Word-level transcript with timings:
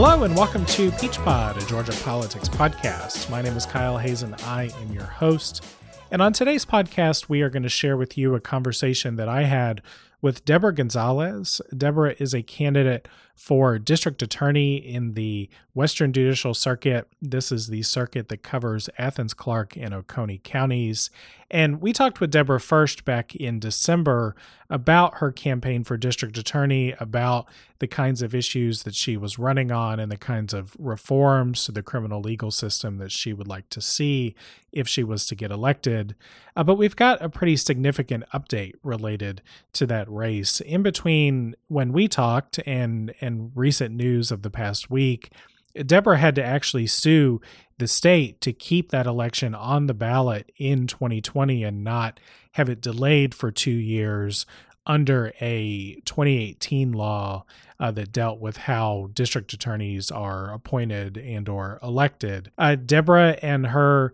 Hello 0.00 0.22
and 0.22 0.36
welcome 0.36 0.64
to 0.66 0.92
Peach 0.92 1.18
Pod, 1.18 1.60
a 1.60 1.66
Georgia 1.66 1.90
politics 2.04 2.48
podcast. 2.48 3.28
My 3.30 3.42
name 3.42 3.56
is 3.56 3.66
Kyle 3.66 3.98
Hazen. 3.98 4.32
I 4.44 4.70
am 4.80 4.92
your 4.92 5.02
host. 5.02 5.64
And 6.12 6.22
on 6.22 6.32
today's 6.32 6.64
podcast, 6.64 7.28
we 7.28 7.42
are 7.42 7.50
going 7.50 7.64
to 7.64 7.68
share 7.68 7.96
with 7.96 8.16
you 8.16 8.36
a 8.36 8.40
conversation 8.40 9.16
that 9.16 9.28
I 9.28 9.42
had 9.42 9.82
with 10.22 10.44
Deborah 10.44 10.72
Gonzalez. 10.72 11.60
Deborah 11.76 12.14
is 12.20 12.32
a 12.32 12.44
candidate 12.44 13.08
for 13.38 13.78
district 13.78 14.20
attorney 14.20 14.76
in 14.76 15.14
the 15.14 15.48
Western 15.72 16.12
Judicial 16.12 16.54
Circuit. 16.54 17.06
This 17.22 17.52
is 17.52 17.68
the 17.68 17.82
circuit 17.82 18.28
that 18.28 18.42
covers 18.42 18.90
Athens, 18.98 19.32
Clarke, 19.32 19.76
and 19.76 19.94
Oconee 19.94 20.40
counties. 20.42 21.08
And 21.50 21.80
we 21.80 21.92
talked 21.92 22.20
with 22.20 22.32
Deborah 22.32 22.60
first 22.60 23.04
back 23.04 23.34
in 23.36 23.60
December 23.60 24.34
about 24.68 25.18
her 25.18 25.30
campaign 25.32 25.84
for 25.84 25.96
district 25.96 26.36
attorney, 26.36 26.94
about 26.98 27.48
the 27.78 27.86
kinds 27.86 28.22
of 28.22 28.34
issues 28.34 28.82
that 28.82 28.94
she 28.94 29.16
was 29.16 29.38
running 29.38 29.70
on 29.70 30.00
and 30.00 30.10
the 30.10 30.16
kinds 30.18 30.52
of 30.52 30.76
reforms 30.78 31.64
to 31.64 31.72
the 31.72 31.82
criminal 31.82 32.20
legal 32.20 32.50
system 32.50 32.98
that 32.98 33.12
she 33.12 33.32
would 33.32 33.46
like 33.46 33.68
to 33.70 33.80
see 33.80 34.34
if 34.72 34.86
she 34.86 35.02
was 35.02 35.26
to 35.26 35.34
get 35.34 35.50
elected. 35.50 36.14
Uh, 36.54 36.64
but 36.64 36.74
we've 36.74 36.96
got 36.96 37.22
a 37.22 37.28
pretty 37.28 37.56
significant 37.56 38.24
update 38.34 38.74
related 38.82 39.40
to 39.72 39.86
that 39.86 40.10
race. 40.10 40.60
In 40.60 40.82
between 40.82 41.54
when 41.68 41.92
we 41.92 42.08
talked 42.08 42.58
and 42.66 43.14
and 43.20 43.27
recent 43.54 43.94
news 43.94 44.30
of 44.30 44.42
the 44.42 44.50
past 44.50 44.90
week, 44.90 45.32
Deborah 45.74 46.18
had 46.18 46.34
to 46.36 46.44
actually 46.44 46.86
sue 46.86 47.40
the 47.78 47.88
state 47.88 48.40
to 48.40 48.52
keep 48.52 48.90
that 48.90 49.06
election 49.06 49.54
on 49.54 49.86
the 49.86 49.94
ballot 49.94 50.50
in 50.56 50.86
2020 50.86 51.62
and 51.62 51.84
not 51.84 52.18
have 52.52 52.68
it 52.68 52.80
delayed 52.80 53.34
for 53.34 53.50
two 53.50 53.70
years 53.70 54.46
under 54.86 55.32
a 55.40 56.00
2018 56.04 56.92
law 56.92 57.44
uh, 57.78 57.90
that 57.90 58.10
dealt 58.10 58.40
with 58.40 58.56
how 58.56 59.10
district 59.12 59.52
attorneys 59.52 60.10
are 60.10 60.52
appointed 60.52 61.16
and 61.16 61.48
or 61.48 61.78
elected. 61.82 62.50
Uh, 62.58 62.74
Deborah 62.74 63.38
and 63.42 63.68
her 63.68 64.12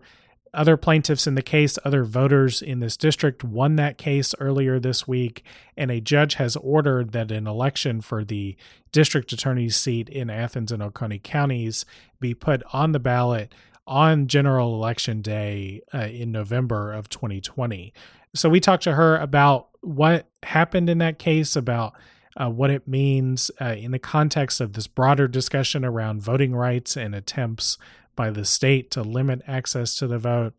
other 0.55 0.77
plaintiffs 0.77 1.27
in 1.27 1.35
the 1.35 1.41
case, 1.41 1.77
other 1.85 2.03
voters 2.03 2.61
in 2.61 2.79
this 2.79 2.97
district 2.97 3.43
won 3.43 3.75
that 3.75 3.97
case 3.97 4.33
earlier 4.39 4.79
this 4.79 5.07
week, 5.07 5.43
and 5.77 5.91
a 5.91 6.01
judge 6.01 6.35
has 6.35 6.55
ordered 6.55 7.11
that 7.11 7.31
an 7.31 7.47
election 7.47 8.01
for 8.01 8.23
the 8.23 8.55
district 8.91 9.31
attorney's 9.31 9.75
seat 9.75 10.09
in 10.09 10.29
Athens 10.29 10.71
and 10.71 10.81
Oconee 10.81 11.19
counties 11.19 11.85
be 12.19 12.33
put 12.33 12.63
on 12.73 12.91
the 12.91 12.99
ballot 12.99 13.53
on 13.87 14.27
general 14.27 14.73
election 14.73 15.21
day 15.21 15.81
uh, 15.93 15.99
in 15.99 16.31
November 16.31 16.91
of 16.91 17.09
2020. 17.09 17.93
So 18.33 18.49
we 18.49 18.59
talked 18.59 18.83
to 18.83 18.95
her 18.95 19.17
about 19.17 19.67
what 19.81 20.27
happened 20.43 20.89
in 20.89 20.97
that 20.97 21.19
case, 21.19 21.55
about 21.55 21.93
uh, 22.37 22.49
what 22.49 22.69
it 22.69 22.87
means 22.87 23.51
uh, 23.61 23.75
in 23.77 23.91
the 23.91 23.99
context 23.99 24.59
of 24.59 24.73
this 24.73 24.87
broader 24.87 25.27
discussion 25.27 25.85
around 25.85 26.21
voting 26.21 26.55
rights 26.55 26.97
and 26.97 27.15
attempts 27.15 27.77
by 28.15 28.29
the 28.29 28.45
state 28.45 28.91
to 28.91 29.01
limit 29.01 29.41
access 29.47 29.95
to 29.95 30.07
the 30.07 30.19
vote. 30.19 30.53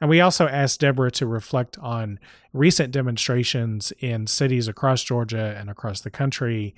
And 0.00 0.10
we 0.10 0.20
also 0.20 0.46
asked 0.46 0.80
Deborah 0.80 1.10
to 1.12 1.26
reflect 1.26 1.78
on 1.78 2.18
recent 2.52 2.92
demonstrations 2.92 3.92
in 4.00 4.26
cities 4.26 4.68
across 4.68 5.02
Georgia 5.02 5.56
and 5.58 5.70
across 5.70 6.00
the 6.00 6.10
country 6.10 6.74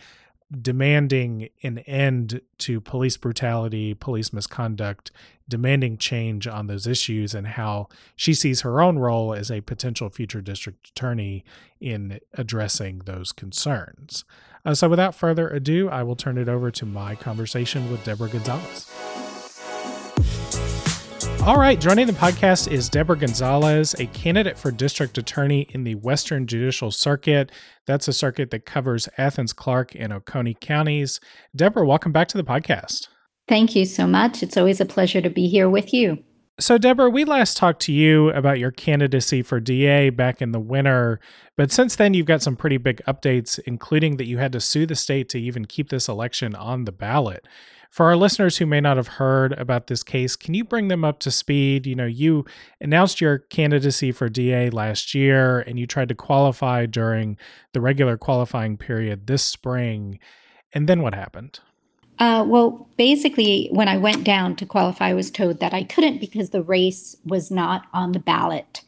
demanding 0.61 1.49
an 1.63 1.79
end 1.81 2.41
to 2.59 2.81
police 2.81 3.17
brutality, 3.17 3.95
police 3.95 4.33
misconduct, 4.33 5.11
demanding 5.49 5.99
change 5.99 6.47
on 6.47 6.67
those 6.67 6.87
issues, 6.87 7.35
and 7.35 7.47
how 7.47 7.89
she 8.17 8.35
sees 8.35 8.61
her 8.61 8.81
own 8.81 8.99
role 8.99 9.35
as 9.35 9.51
a 9.51 9.61
potential 9.63 10.09
future 10.11 10.41
district 10.41 10.91
attorney 10.91 11.45
in 11.81 12.21
addressing 12.35 13.01
those 13.01 13.33
concerns. 13.33 14.25
Uh, 14.65 14.75
so, 14.75 14.89
without 14.89 15.15
further 15.15 15.49
ado, 15.49 15.89
I 15.91 16.03
will 16.03 16.17
turn 16.17 16.39
it 16.39 16.49
over 16.49 16.71
to 16.71 16.87
my 16.87 17.15
conversation 17.15 17.91
with 17.91 18.05
Deborah 18.05 18.29
Gonzalez. 18.29 19.04
All 21.45 21.59
right, 21.59 21.79
joining 21.79 22.07
the 22.07 22.15
podcast 22.15 22.73
is 22.73 22.89
Deborah 22.89 23.19
Gonzalez, 23.19 23.93
a 23.99 24.07
candidate 24.07 24.57
for 24.57 24.71
district 24.71 25.19
attorney 25.19 25.67
in 25.73 25.85
the 25.85 25.95
Western 25.97 26.47
Judicial 26.47 26.91
Circuit. 26.91 27.53
That's 27.87 28.09
a 28.09 28.15
circuit 28.15 28.51
that 28.51 28.65
covers 28.65 29.11
Athens, 29.19 29.53
Clarke, 29.53 29.95
and 29.95 30.11
Oconee 30.11 30.57
counties. 30.59 31.21
Deborah, 31.55 31.87
welcome 31.87 32.13
back 32.13 32.29
to 32.29 32.39
the 32.39 32.45
podcast. 32.45 33.09
Thank 33.47 33.77
you 33.77 33.85
so 33.85 34.07
much. 34.07 34.43
It's 34.43 34.57
always 34.57 34.81
a 34.81 34.87
pleasure 34.87 35.21
to 35.21 35.29
be 35.29 35.47
here 35.47 35.69
with 35.69 35.93
you. 35.93 36.25
So, 36.59 36.79
Deborah, 36.79 37.11
we 37.11 37.27
last 37.27 37.59
talked 37.59 37.83
to 37.83 37.93
you 37.93 38.31
about 38.31 38.59
your 38.59 38.71
candidacy 38.71 39.43
for 39.43 39.61
DA 39.61 40.09
back 40.09 40.41
in 40.41 40.53
the 40.53 40.61
winter, 40.61 41.21
but 41.59 41.71
since 41.71 41.95
then 41.95 42.15
you've 42.15 42.25
got 42.25 42.41
some 42.41 42.57
pretty 42.57 42.79
big 42.79 43.03
updates, 43.07 43.59
including 43.67 44.17
that 44.17 44.27
you 44.27 44.39
had 44.39 44.53
to 44.53 44.61
sue 44.61 44.87
the 44.87 44.97
state 44.97 45.29
to 45.29 45.39
even 45.39 45.67
keep 45.67 45.91
this 45.91 46.09
election 46.09 46.55
on 46.55 46.87
the 46.87 46.93
ballot. 46.93 47.47
For 47.95 48.07
our 48.07 48.17
listeners 48.17 48.59
who 48.59 48.67
may 48.67 48.81
not 48.81 48.97
have 48.97 49.07
heard 49.07 49.53
about 49.53 49.87
this 49.87 50.03
case, 50.03 50.35
can 50.35 50.53
you 50.53 50.65
bring 50.65 50.89
them 50.89 51.05
up 51.05 51.21
to 51.21 51.31
speed? 51.31 51.87
You 51.87 51.95
know, 51.95 52.07
you 52.07 52.45
announced 52.81 53.21
your 53.21 53.39
candidacy 53.39 54.11
for 54.11 54.29
DA 54.29 54.69
last 54.71 55.15
year 55.15 55.61
and 55.61 55.79
you 55.79 55.87
tried 55.87 56.09
to 56.09 56.17
qualify 56.17 56.87
during 56.87 57.39
the 57.73 57.81
regular 57.81 58.17
qualifying 58.17 58.77
period 58.77 59.29
this 59.29 59.45
spring. 59.45 60.19
And 60.73 60.89
then 60.89 61.03
what 61.03 61.15
happened? 61.15 61.61
Uh, 62.19 62.45
well, 62.45 62.89
basically, 62.97 63.69
when 63.71 63.87
I 63.87 63.97
went 63.97 64.25
down 64.25 64.57
to 64.57 64.67
qualify, 64.67 65.11
I 65.11 65.15
was 65.15 65.31
told 65.31 65.61
that 65.61 65.73
I 65.73 65.85
couldn't 65.85 66.19
because 66.19 66.51
the 66.51 66.65
race 66.65 67.17
was 67.25 67.53
not 67.53 67.87
on 67.93 68.11
the 68.11 68.19
ballot. 68.19 68.81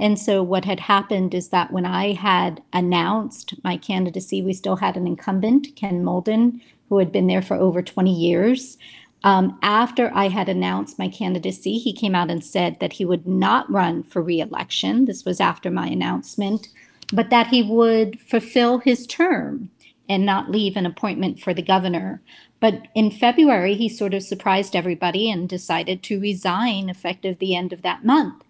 And 0.00 0.18
so, 0.18 0.42
what 0.42 0.64
had 0.64 0.80
happened 0.80 1.32
is 1.32 1.50
that 1.50 1.72
when 1.72 1.86
I 1.86 2.12
had 2.12 2.62
announced 2.72 3.54
my 3.62 3.76
candidacy, 3.76 4.42
we 4.42 4.52
still 4.52 4.76
had 4.76 4.96
an 4.96 5.06
incumbent, 5.06 5.68
Ken 5.76 6.04
Mauldin, 6.04 6.60
who 6.88 6.98
had 6.98 7.12
been 7.12 7.26
there 7.26 7.42
for 7.42 7.56
over 7.56 7.82
20 7.82 8.12
years. 8.12 8.78
Um, 9.24 9.58
after 9.62 10.10
I 10.14 10.28
had 10.28 10.48
announced 10.48 10.98
my 10.98 11.08
candidacy, 11.08 11.78
he 11.78 11.92
came 11.92 12.14
out 12.14 12.30
and 12.30 12.44
said 12.44 12.78
that 12.80 12.94
he 12.94 13.04
would 13.04 13.26
not 13.26 13.70
run 13.70 14.04
for 14.04 14.22
reelection. 14.22 15.06
This 15.06 15.24
was 15.24 15.40
after 15.40 15.70
my 15.70 15.88
announcement, 15.88 16.68
but 17.12 17.30
that 17.30 17.48
he 17.48 17.62
would 17.62 18.20
fulfill 18.20 18.78
his 18.78 19.06
term 19.06 19.70
and 20.08 20.24
not 20.24 20.50
leave 20.50 20.76
an 20.76 20.86
appointment 20.86 21.40
for 21.40 21.52
the 21.52 21.62
governor. 21.62 22.22
But 22.60 22.88
in 22.94 23.10
February, 23.10 23.74
he 23.74 23.88
sort 23.88 24.14
of 24.14 24.22
surprised 24.22 24.74
everybody 24.74 25.30
and 25.30 25.48
decided 25.48 26.02
to 26.04 26.20
resign 26.20 26.88
effective 26.88 27.38
the 27.38 27.54
end 27.54 27.72
of 27.72 27.82
that 27.82 28.04
month. 28.04 28.42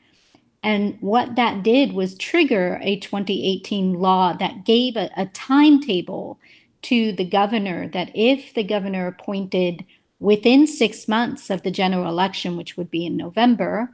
And 0.63 0.99
what 1.01 1.37
that 1.37 1.63
did 1.63 1.93
was 1.93 2.17
trigger 2.17 2.81
a 2.83 2.99
2018 2.99 3.95
law 3.95 4.33
that 4.35 4.65
gave 4.65 4.97
a, 4.97 5.11
a 5.17 5.27
timetable 5.27 6.39
to 6.83 7.13
the 7.13 7.25
governor 7.25 7.89
that 7.89 8.11
if 8.15 8.55
the 8.55 8.65
governor 8.65 9.07
appointed 9.07 9.85
within 10.21 10.67
six 10.67 11.09
months 11.09 11.51
of 11.51 11.63
the 11.63 11.71
general 11.71 12.09
election, 12.09 12.57
which 12.57 12.77
would 12.77 12.91
be 12.91 13.07
in 13.07 13.17
November, 13.17 13.91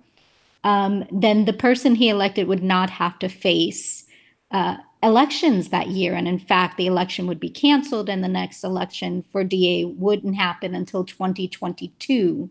um, 0.63 1.05
then 1.13 1.45
the 1.45 1.53
person 1.53 1.95
he 1.95 2.09
elected 2.09 2.49
would 2.49 2.63
not 2.63 2.91
have 2.91 3.19
to 3.19 3.29
face 3.29 4.07
uh, 4.51 4.77
elections 5.03 5.69
that 5.69 5.89
year. 5.89 6.15
And 6.15 6.27
in 6.27 6.39
fact, 6.39 6.77
the 6.77 6.87
election 6.87 7.27
would 7.27 7.41
be 7.41 7.51
canceled, 7.51 8.09
and 8.09 8.25
the 8.25 8.29
next 8.29 8.65
election 8.65 9.23
for 9.23 9.45
DA 9.45 9.85
wouldn't 9.85 10.37
happen 10.37 10.75
until 10.75 11.05
2022. 11.05 12.51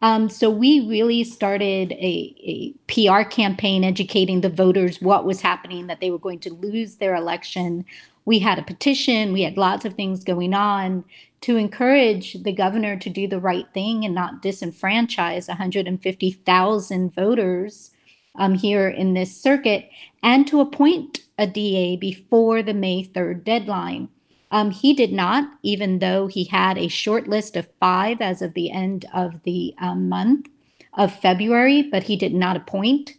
Um, 0.00 0.28
so 0.28 0.50
we 0.50 0.88
really 0.88 1.22
started 1.22 1.92
a, 1.92 2.34
a, 2.42 2.74
PR 2.88 3.22
campaign 3.28 3.84
educating 3.84 4.40
the 4.40 4.48
voters 4.48 5.00
what 5.00 5.24
was 5.24 5.40
happening, 5.40 5.86
that 5.86 6.00
they 6.00 6.10
were 6.10 6.18
going 6.18 6.40
to 6.40 6.52
lose 6.52 6.96
their 6.96 7.14
election 7.14 7.84
we 8.24 8.38
had 8.38 8.58
a 8.58 8.62
petition, 8.62 9.32
we 9.32 9.42
had 9.42 9.56
lots 9.56 9.84
of 9.84 9.94
things 9.94 10.24
going 10.24 10.54
on 10.54 11.04
to 11.42 11.56
encourage 11.56 12.34
the 12.42 12.52
governor 12.52 12.96
to 12.96 13.10
do 13.10 13.26
the 13.26 13.40
right 13.40 13.66
thing 13.74 14.04
and 14.04 14.14
not 14.14 14.42
disenfranchise 14.42 15.48
150,000 15.48 17.14
voters 17.14 17.90
um, 18.36 18.54
here 18.54 18.88
in 18.88 19.14
this 19.14 19.36
circuit 19.36 19.88
and 20.22 20.46
to 20.46 20.60
appoint 20.60 21.20
a 21.36 21.46
DA 21.46 21.96
before 21.96 22.62
the 22.62 22.74
May 22.74 23.04
3rd 23.04 23.44
deadline. 23.44 24.08
Um, 24.52 24.70
he 24.70 24.92
did 24.94 25.12
not, 25.12 25.48
even 25.62 25.98
though 25.98 26.26
he 26.26 26.44
had 26.44 26.78
a 26.78 26.88
short 26.88 27.26
list 27.26 27.56
of 27.56 27.70
five 27.80 28.20
as 28.20 28.42
of 28.42 28.54
the 28.54 28.70
end 28.70 29.06
of 29.12 29.42
the 29.44 29.74
um, 29.80 30.08
month 30.08 30.48
of 30.94 31.18
February, 31.18 31.82
but 31.82 32.04
he 32.04 32.16
did 32.16 32.34
not 32.34 32.56
appoint, 32.56 33.12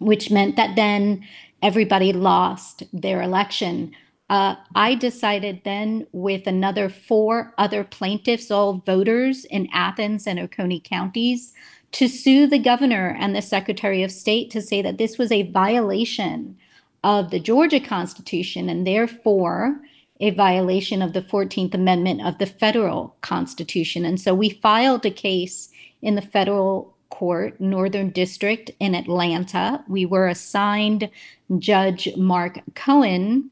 which 0.00 0.30
meant 0.30 0.56
that 0.56 0.74
then 0.74 1.26
everybody 1.62 2.12
lost 2.12 2.82
their 2.92 3.22
election. 3.22 3.94
Uh, 4.30 4.54
I 4.76 4.94
decided 4.94 5.62
then 5.64 6.06
with 6.12 6.46
another 6.46 6.88
four 6.88 7.52
other 7.58 7.82
plaintiffs, 7.82 8.48
all 8.48 8.74
voters 8.74 9.44
in 9.44 9.68
Athens 9.72 10.24
and 10.24 10.38
Oconee 10.38 10.80
counties, 10.80 11.52
to 11.90 12.06
sue 12.06 12.46
the 12.46 12.60
governor 12.60 13.16
and 13.18 13.34
the 13.34 13.42
secretary 13.42 14.04
of 14.04 14.12
state 14.12 14.48
to 14.52 14.62
say 14.62 14.82
that 14.82 14.98
this 14.98 15.18
was 15.18 15.32
a 15.32 15.50
violation 15.50 16.56
of 17.02 17.32
the 17.32 17.40
Georgia 17.40 17.80
Constitution 17.80 18.68
and 18.68 18.86
therefore 18.86 19.80
a 20.20 20.30
violation 20.30 21.02
of 21.02 21.12
the 21.12 21.22
14th 21.22 21.74
Amendment 21.74 22.24
of 22.24 22.38
the 22.38 22.46
federal 22.46 23.16
Constitution. 23.22 24.04
And 24.04 24.20
so 24.20 24.32
we 24.32 24.50
filed 24.50 25.04
a 25.04 25.10
case 25.10 25.70
in 26.02 26.14
the 26.14 26.22
federal 26.22 26.94
court, 27.08 27.60
Northern 27.60 28.10
District 28.10 28.70
in 28.78 28.94
Atlanta. 28.94 29.82
We 29.88 30.06
were 30.06 30.28
assigned 30.28 31.10
Judge 31.58 32.14
Mark 32.16 32.60
Cohen 32.76 33.50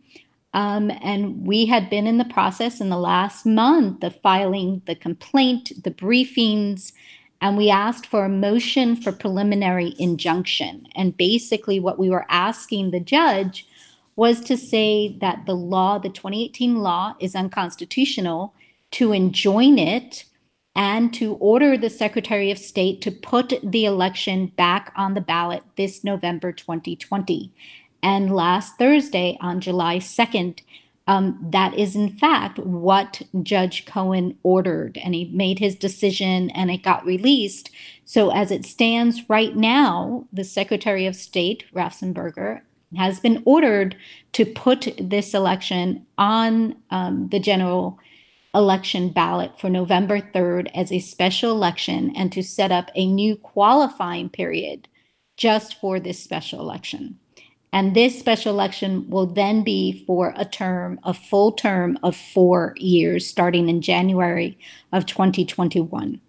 Um, 0.59 0.91
and 1.03 1.47
we 1.47 1.67
had 1.67 1.89
been 1.89 2.09
in 2.09 2.19
the 2.19 2.25
process 2.25 2.81
in 2.81 2.89
the 2.89 2.99
last 2.99 3.47
month 3.47 4.03
of 4.03 4.21
filing 4.23 4.83
the 4.87 4.97
complaint, 4.97 5.71
the 5.85 5.93
briefings, 5.93 6.93
and 7.41 7.57
we 7.57 7.71
asked 7.71 8.07
for 8.07 8.25
a 8.25 8.29
motion 8.29 8.97
for 8.97 9.13
preliminary 9.13 9.95
injunction. 10.01 10.89
And 10.97 11.17
basically, 11.17 11.79
what 11.79 11.97
we 11.97 12.11
were 12.11 12.27
asking 12.29 12.91
the 12.91 12.99
judge 12.99 13.69
was 14.17 14.41
to 14.47 14.57
say 14.57 15.17
that 15.21 15.47
the 15.47 15.55
law, 15.55 16.01
the 16.01 16.09
2018 16.09 16.79
law, 16.79 17.15
is 17.21 17.37
unconstitutional, 17.37 18.53
to 18.91 19.13
enjoin 19.13 19.79
it, 19.79 20.25
and 20.75 21.15
to 21.15 21.35
order 21.35 21.79
the 21.79 21.89
Secretary 21.89 22.51
of 22.51 22.59
State 22.59 23.01
to 23.03 23.13
put 23.13 23.55
the 23.63 23.85
election 23.85 24.47
back 24.57 24.93
on 24.97 25.15
the 25.15 25.21
ballot 25.21 25.63
this 25.77 26.03
November 26.03 26.51
2020. 26.51 27.53
And 28.03 28.35
last 28.35 28.77
Thursday, 28.79 29.37
on 29.41 29.61
July 29.61 29.99
2nd, 29.99 30.61
um, 31.09 31.39
that 31.51 31.77
is 31.77 31.97
in 31.97 32.11
fact 32.11 32.59
what 32.59 33.23
Judge 33.43 33.87
Cohen 33.87 34.37
ordered, 34.43 34.99
and 35.03 35.15
he 35.15 35.25
made 35.33 35.59
his 35.59 35.75
decision 35.75 36.51
and 36.51 36.71
it 36.71 36.83
got 36.83 37.05
released. 37.07 37.71
So, 38.05 38.31
as 38.31 38.51
it 38.51 38.67
stands 38.67 39.29
right 39.29 39.57
now, 39.57 40.27
the 40.33 40.45
Secretary 40.45 41.07
of 41.07 41.17
State, 41.17 41.65
Raffensperger, 41.75 42.61
has 42.97 43.21
been 43.21 43.43
ordered 43.47 43.97
to 44.33 44.45
put 44.45 44.95
this 45.01 45.35
election 45.35 46.07
on 46.19 46.77
um, 46.91 47.29
the 47.31 47.41
general 47.41 47.99
election 48.55 49.11
ballot 49.11 49.59
for 49.59 49.69
November 49.71 50.21
3rd 50.21 50.71
as 50.75 50.91
a 50.91 50.99
special 50.99 51.53
election 51.53 52.13
and 52.17 52.33
to 52.33 52.43
set 52.43 52.73
up 52.73 52.91
a 52.95 53.07
new 53.07 53.37
qualifying 53.37 54.29
period 54.29 54.89
just 55.37 55.79
for 55.81 56.01
this 56.01 56.23
special 56.23 56.61
election. 56.61 57.19
And 57.73 57.95
this 57.95 58.19
special 58.19 58.53
election 58.53 59.09
will 59.11 59.27
then 59.27 59.63
be 59.63 60.05
for 60.07 60.33
a 60.37 60.45
term, 60.45 60.99
a 61.03 61.13
full 61.13 61.53
term 61.53 61.99
of 62.03 62.17
four 62.17 62.75
years, 62.79 63.27
starting 63.27 63.69
in 63.69 63.83
January 63.83 64.59
of 64.93 65.07
2021. 65.07 66.21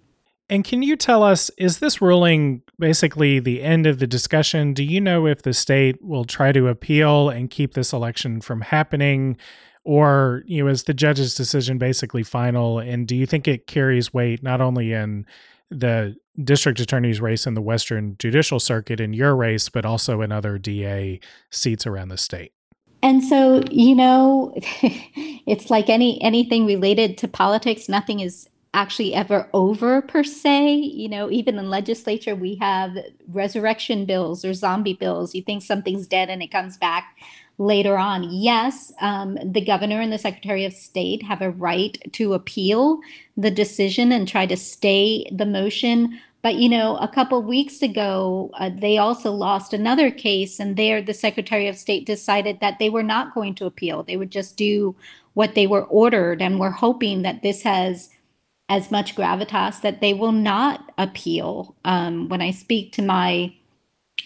And 0.50 0.66
can 0.66 0.82
you 0.82 0.96
tell 0.96 1.24
us, 1.24 1.52
is 1.58 1.78
this 1.78 2.02
ruling 2.02 2.64
basically 2.80 3.40
the 3.40 3.62
end 3.62 3.86
of 3.86 4.00
the 4.00 4.08
discussion? 4.08 4.74
Do 4.74 4.84
you 4.84 5.00
know 5.00 5.28
if 5.28 5.44
the 5.44 5.54
state 5.54 6.04
will 6.04 6.26
try 6.26 6.52
to 6.52 6.68
appeal 6.68 7.30
and 7.30 7.52
keep 7.52 7.74
this 7.74 7.94
election 7.94 8.42
from 8.42 8.62
happening? 8.62 9.38
Or, 9.86 10.44
you 10.46 10.64
know, 10.64 10.70
is 10.70 10.84
the 10.84 10.94
judge's 10.94 11.36
decision 11.36 11.78
basically 11.78 12.24
final? 12.24 12.80
And 12.80 13.08
do 13.08 13.16
you 13.16 13.28
think 13.28 13.48
it 13.48 13.68
carries 13.68 14.14
weight 14.14 14.42
not 14.42 14.60
only 14.60 14.92
in 14.92 15.26
the 15.70 16.16
district 16.44 16.80
attorney's 16.80 17.22
race 17.22 17.46
in 17.46 17.54
the 17.54 17.62
Western 17.62 18.16
Judicial 18.20 18.60
Circuit 18.60 19.00
in 19.00 19.14
your 19.14 19.36
race, 19.36 19.70
but 19.70 19.86
also 19.86 20.22
in 20.22 20.32
other 20.32 20.58
DA 20.58 21.20
seats 21.50 21.86
around 21.86 22.10
the 22.10 22.18
state? 22.18 22.54
And 23.02 23.24
so, 23.24 23.64
you 23.72 23.96
know, 23.96 24.54
it's 24.56 25.70
like 25.70 25.90
any 25.90 26.22
anything 26.22 26.66
related 26.66 27.18
to 27.20 27.28
politics, 27.28 27.88
nothing 27.88 28.20
is 28.20 28.50
actually 28.74 29.14
ever 29.14 29.50
over 29.54 30.02
per 30.02 30.24
se. 30.24 30.74
You 30.76 31.10
know, 31.10 31.32
even 31.32 31.58
in 31.58 31.70
legislature, 31.70 32.36
we 32.36 32.56
have 32.56 32.98
resurrection 33.28 34.06
bills 34.06 34.44
or 34.46 34.54
zombie 34.54 34.94
bills. 34.94 35.34
You 35.34 35.42
think 35.42 35.64
something's 35.64 36.08
dead 36.08 36.30
and 36.30 36.44
it 36.44 36.52
comes 36.52 36.78
back 36.78 37.16
later 37.58 37.98
on. 37.98 38.24
Yes, 38.32 38.92
um, 39.02 39.38
the 39.44 39.62
governor 39.62 40.00
and 40.00 40.12
the 40.12 40.18
secretary 40.18 40.66
of 40.66 40.74
state 40.74 41.22
have 41.24 41.42
a 41.42 41.52
right 41.52 41.98
to 42.14 42.34
appeal 42.34 43.00
the 43.36 43.52
decision 43.52 44.12
and 44.12 44.28
try 44.28 44.46
to 44.46 44.58
stay 44.58 45.30
the 45.32 45.46
motion. 45.46 46.20
But 46.42 46.56
you 46.56 46.70
know, 46.70 46.96
a 46.98 47.08
couple 47.08 47.42
weeks 47.44 47.82
ago, 47.82 48.50
uh, 48.54 48.70
they 48.74 48.98
also 48.98 49.32
lost 49.32 49.74
another 49.74 50.10
case, 50.10 50.60
and 50.60 50.78
there 50.78 51.02
the 51.02 51.14
Secretary 51.14 51.68
of 51.68 51.78
State 51.78 52.06
decided 52.06 52.60
that 52.62 52.80
they 52.80 52.90
were 52.90 53.04
not 53.04 53.34
going 53.34 53.56
to 53.56 53.66
appeal. 53.66 54.04
They 54.04 54.16
would 54.18 54.32
just 54.32 54.56
do 54.56 54.96
what 55.34 55.56
they 55.56 55.68
were 55.68 55.84
ordered, 55.84 56.42
and 56.42 56.60
we're 56.60 56.70
hoping 56.70 57.24
that 57.24 57.42
this 57.42 57.64
has 57.64 58.10
as 58.70 58.92
much 58.92 59.16
gravitas 59.16 59.82
that 59.82 60.00
they 60.00 60.14
will 60.14 60.32
not 60.32 60.94
appeal. 60.98 61.76
Um, 61.84 62.30
when 62.30 62.42
I 62.42 62.52
speak 62.52 62.94
to 62.94 63.02
my 63.02 63.54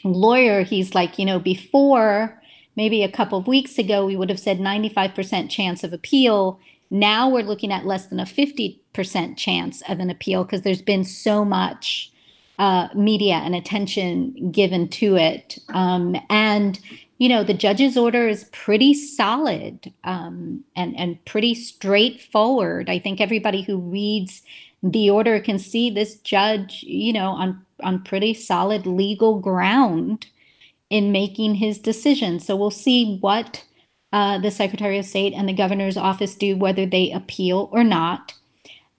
lawyer, 0.04 0.64
he's 0.64 0.94
like, 0.94 1.18
you 1.18 1.26
know, 1.26 1.40
before 1.40 2.40
maybe 2.76 3.04
a 3.04 3.12
couple 3.12 3.38
of 3.38 3.48
weeks 3.48 3.78
ago, 3.78 4.06
we 4.06 4.16
would 4.16 4.30
have 4.30 4.40
said 4.40 4.60
95% 4.60 5.50
chance 5.50 5.84
of 5.84 5.94
appeal. 5.94 6.60
Now 6.94 7.28
we're 7.28 7.42
looking 7.42 7.72
at 7.72 7.88
less 7.88 8.06
than 8.06 8.20
a 8.20 8.24
50% 8.24 9.36
chance 9.36 9.82
of 9.90 10.00
an 10.00 10.12
appeal 10.12 10.44
because 10.44 10.62
there's 10.62 10.84
been 10.84 11.04
so 11.04 11.44
much 11.44 12.12
uh, 12.60 12.90
media 12.94 13.34
and 13.34 13.56
attention 13.56 14.52
given 14.52 14.88
to 14.90 15.16
it. 15.16 15.58
Um, 15.70 16.16
and, 16.30 16.80
you 17.18 17.30
know, 17.30 17.44
the 17.44 17.56
judge's 17.56 17.98
order 17.98 18.28
is 18.28 18.44
pretty 18.52 18.94
solid 18.94 19.92
um, 20.04 20.64
and, 20.76 20.96
and 20.96 21.26
pretty 21.26 21.56
straightforward. 21.56 22.92
I 22.92 23.00
think 23.00 23.20
everybody 23.20 23.64
who 23.64 23.80
reads 23.80 24.44
the 24.84 25.10
order 25.10 25.40
can 25.40 25.58
see 25.58 25.90
this 25.90 26.18
judge, 26.18 26.84
you 26.84 27.12
know, 27.12 27.32
on, 27.32 27.66
on 27.82 28.04
pretty 28.04 28.36
solid 28.36 28.86
legal 28.86 29.40
ground 29.40 30.28
in 30.92 31.12
making 31.12 31.56
his 31.56 31.80
decision. 31.80 32.40
So 32.40 32.56
we'll 32.56 32.70
see 32.70 33.18
what 33.18 33.64
uh, 34.14 34.38
the 34.38 34.52
Secretary 34.52 35.00
of 35.00 35.06
State 35.06 35.34
and 35.34 35.50
the 35.50 35.54
governor's 35.54 35.98
office 35.98 36.36
do, 36.36 36.56
whether 36.56 36.86
they 36.86 37.12
appeal 37.12 37.68
or 37.74 37.84
not. 37.84 38.36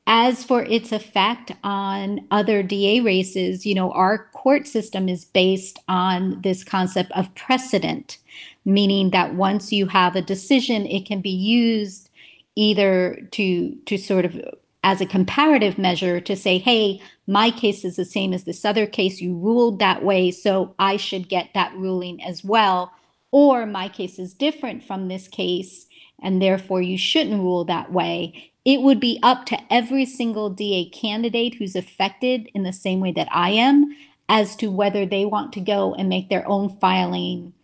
As 0.09 0.45
for 0.45 0.65
its 0.65 0.91
effect 0.93 1.53
on 1.63 2.27
other 2.33 2.63
DA 2.63 3.01
races, 3.01 3.65
you 3.65 3.75
know, 3.75 3.93
our 3.93 4.27
court 4.35 4.67
system 4.67 5.09
is 5.09 5.25
based 5.25 5.79
on 5.89 6.43
this 6.43 6.65
concept 6.65 7.13
of 7.13 7.35
precedent, 7.37 8.19
meaning 8.65 9.11
that 9.11 9.35
once 9.35 9.73
you 9.73 9.87
have 9.87 10.17
a 10.17 10.21
decision, 10.21 10.85
it 10.85 11.07
can 11.07 11.21
be 11.21 11.31
used 11.31 12.11
either 12.57 13.27
to 13.31 13.75
to 13.87 13.97
sort 13.97 14.25
of 14.25 14.39
as 14.83 15.01
a 15.01 15.07
comparative 15.07 15.79
measure 15.79 16.21
to 16.21 16.37
say, 16.37 16.59
hey, 16.59 17.01
my 17.27 17.51
case 17.51 17.85
is 17.85 17.97
the 17.97 18.05
same 18.05 18.35
as 18.35 18.45
this 18.45 18.65
other 18.65 18.87
case. 18.87 19.21
You 19.21 19.35
ruled 19.35 19.79
that 19.79 20.05
way, 20.05 20.31
so 20.31 20.75
I 20.79 20.99
should 20.99 21.29
get 21.29 21.51
that 21.55 21.75
ruling 21.75 22.23
as 22.23 22.45
well. 22.45 22.93
Or 23.35 23.67
my 23.67 23.89
case 23.89 24.21
is 24.21 24.33
different 24.33 24.85
from 24.85 25.09
this 25.09 25.27
case, 25.27 25.87
and 26.23 26.41
therefore 26.41 26.81
you 26.81 26.97
shouldn't 26.97 27.43
rule 27.43 27.65
that 27.65 27.91
way. 27.91 28.53
It 28.65 28.81
would 28.81 29.01
be 29.01 29.19
up 29.25 29.45
to 29.47 29.59
every 29.73 30.07
single 30.07 30.51
DA 30.51 30.89
candidate 30.91 31.57
who's 31.57 31.75
affected 31.75 32.49
in 32.55 32.63
the 32.63 32.73
same 32.73 33.01
way 33.01 33.11
that 33.11 33.27
I 33.33 33.51
am 33.51 33.93
as 34.29 34.55
to 34.59 34.71
whether 34.71 35.05
they 35.05 35.25
want 35.25 35.53
to 35.55 35.61
go 35.61 35.95
and 35.95 36.09
make 36.09 36.29
their 36.29 36.47
own 36.47 36.79
filing 36.79 37.55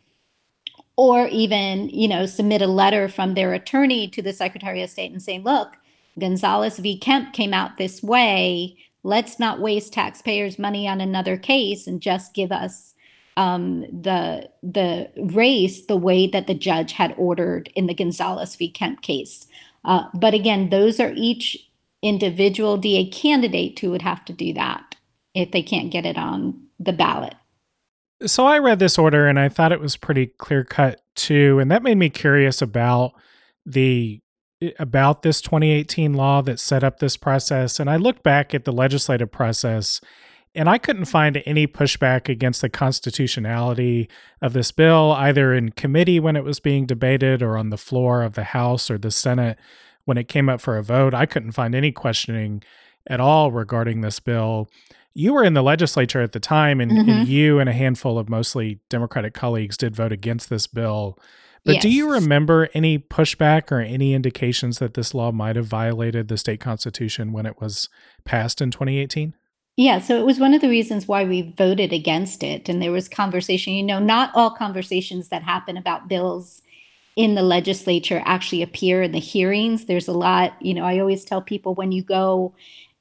or 0.96 1.28
even, 1.28 1.88
you 1.90 2.08
know, 2.08 2.26
submit 2.26 2.62
a 2.62 2.66
letter 2.66 3.06
from 3.06 3.34
their 3.34 3.54
attorney 3.54 4.08
to 4.08 4.20
the 4.20 4.32
Secretary 4.32 4.82
of 4.82 4.90
State 4.90 5.12
and 5.12 5.22
say, 5.22 5.38
look, 5.38 5.76
Gonzalez 6.18 6.80
v. 6.80 6.98
Kemp 6.98 7.32
came 7.32 7.54
out 7.54 7.76
this 7.76 8.02
way. 8.02 8.76
Let's 9.04 9.38
not 9.38 9.60
waste 9.60 9.92
taxpayers' 9.92 10.58
money 10.58 10.88
on 10.88 11.00
another 11.00 11.36
case 11.36 11.86
and 11.86 12.02
just 12.02 12.34
give 12.34 12.50
us 12.50 12.96
um, 13.36 13.82
the 13.82 14.48
the 14.62 15.10
race 15.16 15.86
the 15.86 15.96
way 15.96 16.26
that 16.26 16.46
the 16.46 16.54
judge 16.54 16.92
had 16.92 17.14
ordered 17.16 17.70
in 17.74 17.86
the 17.86 17.94
Gonzalez 17.94 18.56
v. 18.56 18.70
Kemp 18.70 19.02
case. 19.02 19.46
Uh, 19.84 20.04
but 20.14 20.34
again, 20.34 20.70
those 20.70 21.00
are 21.00 21.12
each 21.14 21.56
individual 22.02 22.76
DA 22.76 23.08
candidate 23.08 23.78
who 23.78 23.90
would 23.90 24.02
have 24.02 24.24
to 24.26 24.32
do 24.32 24.52
that 24.54 24.96
if 25.34 25.50
they 25.52 25.62
can't 25.62 25.90
get 25.90 26.06
it 26.06 26.16
on 26.16 26.66
the 26.78 26.92
ballot. 26.92 27.34
So 28.26 28.46
I 28.46 28.58
read 28.58 28.78
this 28.78 28.98
order 28.98 29.26
and 29.26 29.38
I 29.38 29.48
thought 29.48 29.72
it 29.72 29.80
was 29.80 29.96
pretty 29.96 30.26
clear 30.26 30.64
cut 30.64 31.00
too, 31.14 31.58
and 31.58 31.70
that 31.70 31.82
made 31.82 31.96
me 31.96 32.10
curious 32.10 32.60
about 32.60 33.12
the 33.64 34.20
about 34.78 35.22
this 35.22 35.40
2018 35.40 36.12
law 36.12 36.42
that 36.42 36.60
set 36.60 36.84
up 36.84 36.98
this 36.98 37.16
process. 37.16 37.80
And 37.80 37.88
I 37.88 37.96
looked 37.96 38.22
back 38.22 38.54
at 38.54 38.64
the 38.66 38.72
legislative 38.72 39.32
process 39.32 40.00
and 40.54 40.68
I 40.68 40.78
couldn't 40.78 41.04
find 41.04 41.42
any 41.46 41.66
pushback 41.66 42.28
against 42.28 42.60
the 42.60 42.68
constitutionality 42.68 44.08
of 44.42 44.52
this 44.52 44.72
bill, 44.72 45.12
either 45.12 45.54
in 45.54 45.70
committee 45.70 46.18
when 46.18 46.36
it 46.36 46.44
was 46.44 46.58
being 46.58 46.86
debated 46.86 47.42
or 47.42 47.56
on 47.56 47.70
the 47.70 47.78
floor 47.78 48.22
of 48.22 48.34
the 48.34 48.44
House 48.44 48.90
or 48.90 48.98
the 48.98 49.10
Senate 49.10 49.58
when 50.04 50.18
it 50.18 50.28
came 50.28 50.48
up 50.48 50.60
for 50.60 50.76
a 50.76 50.82
vote. 50.82 51.14
I 51.14 51.26
couldn't 51.26 51.52
find 51.52 51.74
any 51.74 51.92
questioning 51.92 52.62
at 53.06 53.20
all 53.20 53.52
regarding 53.52 54.00
this 54.00 54.18
bill. 54.18 54.68
You 55.14 55.34
were 55.34 55.44
in 55.44 55.54
the 55.54 55.62
legislature 55.62 56.20
at 56.20 56.32
the 56.32 56.40
time, 56.40 56.80
and, 56.80 56.90
mm-hmm. 56.90 57.10
and 57.10 57.28
you 57.28 57.58
and 57.58 57.68
a 57.68 57.72
handful 57.72 58.18
of 58.18 58.28
mostly 58.28 58.80
Democratic 58.88 59.34
colleagues 59.34 59.76
did 59.76 59.94
vote 59.94 60.12
against 60.12 60.50
this 60.50 60.66
bill. 60.66 61.18
But 61.64 61.74
yes. 61.74 61.82
do 61.82 61.90
you 61.90 62.10
remember 62.10 62.68
any 62.74 62.98
pushback 62.98 63.70
or 63.70 63.80
any 63.80 64.14
indications 64.14 64.78
that 64.78 64.94
this 64.94 65.12
law 65.12 65.30
might 65.30 65.56
have 65.56 65.66
violated 65.66 66.28
the 66.28 66.38
state 66.38 66.60
constitution 66.60 67.32
when 67.32 67.44
it 67.44 67.60
was 67.60 67.88
passed 68.24 68.60
in 68.60 68.70
2018? 68.70 69.34
Yeah, 69.80 69.98
so 69.98 70.18
it 70.18 70.26
was 70.26 70.38
one 70.38 70.52
of 70.52 70.60
the 70.60 70.68
reasons 70.68 71.08
why 71.08 71.24
we 71.24 71.54
voted 71.56 71.90
against 71.90 72.42
it. 72.42 72.68
And 72.68 72.82
there 72.82 72.92
was 72.92 73.08
conversation, 73.08 73.72
you 73.72 73.82
know, 73.82 73.98
not 73.98 74.30
all 74.34 74.50
conversations 74.50 75.28
that 75.30 75.42
happen 75.42 75.78
about 75.78 76.06
bills 76.06 76.60
in 77.16 77.34
the 77.34 77.40
legislature 77.40 78.20
actually 78.26 78.60
appear 78.60 79.00
in 79.00 79.12
the 79.12 79.18
hearings. 79.18 79.86
There's 79.86 80.06
a 80.06 80.12
lot, 80.12 80.54
you 80.60 80.74
know, 80.74 80.84
I 80.84 80.98
always 80.98 81.24
tell 81.24 81.40
people 81.40 81.74
when 81.74 81.92
you 81.92 82.02
go 82.02 82.54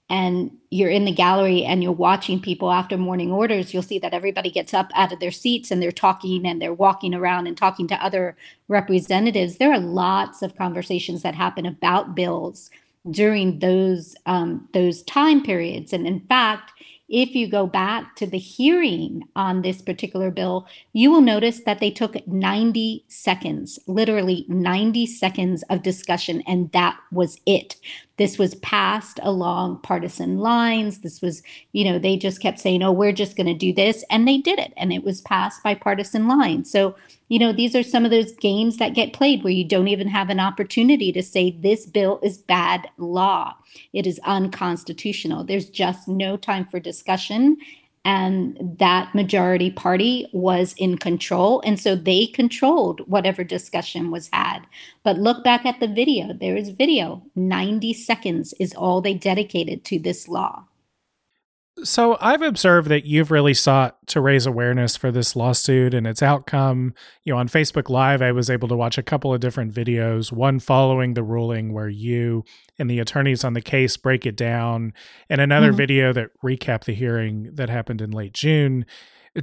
and 0.09 0.57
you're 0.69 0.89
in 0.89 1.03
the 1.03 1.11
gallery 1.11 1.65
and 1.65 1.83
you're 1.83 1.91
watching 1.91 2.39
people 2.39 2.71
after 2.71 2.97
morning 2.97 3.29
orders, 3.29 3.73
you'll 3.73 3.83
see 3.83 3.99
that 3.99 4.13
everybody 4.13 4.49
gets 4.49 4.73
up 4.73 4.89
out 4.95 5.11
of 5.11 5.19
their 5.19 5.31
seats 5.31 5.71
and 5.71 5.83
they're 5.83 5.91
talking 5.91 6.45
and 6.45 6.61
they're 6.61 6.73
walking 6.73 7.13
around 7.13 7.47
and 7.47 7.57
talking 7.57 7.89
to 7.89 8.01
other 8.01 8.37
representatives. 8.69 9.57
There 9.57 9.73
are 9.73 9.81
lots 9.81 10.41
of 10.41 10.55
conversations 10.55 11.23
that 11.23 11.35
happen 11.35 11.65
about 11.65 12.15
bills 12.15 12.71
during 13.09 13.59
those 13.59 14.15
um, 14.25 14.67
those 14.73 15.03
time 15.03 15.43
periods. 15.43 15.93
And 15.93 16.05
in 16.05 16.21
fact, 16.21 16.71
if 17.09 17.33
you 17.33 17.47
go 17.47 17.65
back 17.65 18.15
to 18.17 18.27
the 18.27 18.37
hearing 18.37 19.23
on 19.35 19.63
this 19.63 19.81
particular 19.81 20.29
bill, 20.29 20.67
you 20.93 21.09
will 21.09 21.21
notice 21.21 21.61
that 21.61 21.79
they 21.79 21.89
took 21.89 22.15
90 22.27 23.03
seconds, 23.07 23.79
literally 23.87 24.45
90 24.47 25.07
seconds 25.07 25.63
of 25.71 25.81
discussion, 25.81 26.43
and 26.45 26.71
that 26.71 26.99
was 27.11 27.41
it. 27.47 27.77
This 28.17 28.37
was 28.37 28.53
passed 28.55 29.19
along 29.23 29.81
partisan 29.81 30.37
lines. 30.37 30.99
This 30.99 31.19
was, 31.19 31.41
you 31.71 31.83
know, 31.83 31.97
they 31.97 32.15
just 32.15 32.41
kept 32.41 32.59
saying, 32.59 32.83
oh, 32.83 32.91
we're 32.91 33.11
just 33.11 33.35
going 33.35 33.47
to 33.47 33.55
do 33.55 33.73
this. 33.73 34.05
And 34.11 34.27
they 34.27 34.37
did 34.37 34.59
it. 34.59 34.73
And 34.77 34.93
it 34.93 35.03
was 35.03 35.21
passed 35.21 35.63
by 35.63 35.73
partisan 35.73 36.27
lines. 36.27 36.71
So, 36.71 36.95
you 37.29 37.37
know, 37.37 37.53
these 37.53 37.75
are 37.75 37.83
some 37.83 38.05
of 38.05 38.11
those 38.11 38.33
games 38.33 38.77
that 38.77 38.95
get 38.95 39.13
played 39.13 39.43
where 39.43 39.53
you 39.53 39.63
don't 39.63 39.87
even 39.87 40.07
have 40.07 40.29
an 40.29 40.39
opportunity 40.39 41.11
to 41.11 41.21
say 41.23 41.51
this 41.51 41.85
bill 41.85 42.19
is 42.23 42.39
bad 42.39 42.89
law. 42.97 43.55
It 43.93 44.07
is 44.07 44.19
unconstitutional. 44.25 45.43
There's 45.43 45.69
just 45.69 46.07
no 46.07 46.37
time 46.37 46.65
for 46.65 46.79
discussion. 46.79 47.57
And 48.03 48.57
that 48.79 49.13
majority 49.13 49.69
party 49.69 50.27
was 50.33 50.73
in 50.77 50.97
control. 50.97 51.61
And 51.63 51.79
so 51.79 51.95
they 51.95 52.25
controlled 52.27 53.01
whatever 53.07 53.43
discussion 53.43 54.09
was 54.09 54.29
had. 54.33 54.61
But 55.03 55.19
look 55.19 55.43
back 55.43 55.65
at 55.65 55.79
the 55.79 55.87
video. 55.87 56.33
There 56.33 56.57
is 56.57 56.69
video. 56.69 57.21
90 57.35 57.93
seconds 57.93 58.55
is 58.59 58.73
all 58.73 59.01
they 59.01 59.13
dedicated 59.13 59.85
to 59.85 59.99
this 59.99 60.27
law 60.27 60.65
so 61.83 62.17
I've 62.21 62.41
observed 62.41 62.89
that 62.89 63.05
you've 63.05 63.31
really 63.31 63.53
sought 63.53 63.97
to 64.07 64.21
raise 64.21 64.45
awareness 64.45 64.95
for 64.95 65.11
this 65.11 65.35
lawsuit 65.35 65.93
and 65.93 66.05
its 66.07 66.21
outcome. 66.21 66.93
You 67.23 67.33
know, 67.33 67.39
on 67.39 67.47
Facebook 67.47 67.89
Live, 67.89 68.21
I 68.21 68.31
was 68.31 68.49
able 68.49 68.67
to 68.67 68.75
watch 68.75 68.97
a 68.97 69.03
couple 69.03 69.33
of 69.33 69.39
different 69.39 69.73
videos, 69.73 70.31
one 70.31 70.59
following 70.59 71.13
the 71.13 71.23
ruling 71.23 71.73
where 71.73 71.89
you 71.89 72.43
and 72.77 72.89
the 72.89 72.99
attorneys 72.99 73.43
on 73.43 73.53
the 73.53 73.61
case 73.61 73.97
break 73.97 74.25
it 74.25 74.35
down, 74.35 74.93
and 75.29 75.41
another 75.41 75.69
mm-hmm. 75.69 75.77
video 75.77 76.13
that 76.13 76.29
recap 76.43 76.85
the 76.85 76.93
hearing 76.93 77.51
that 77.53 77.69
happened 77.69 78.01
in 78.01 78.11
late 78.11 78.33
June. 78.33 78.85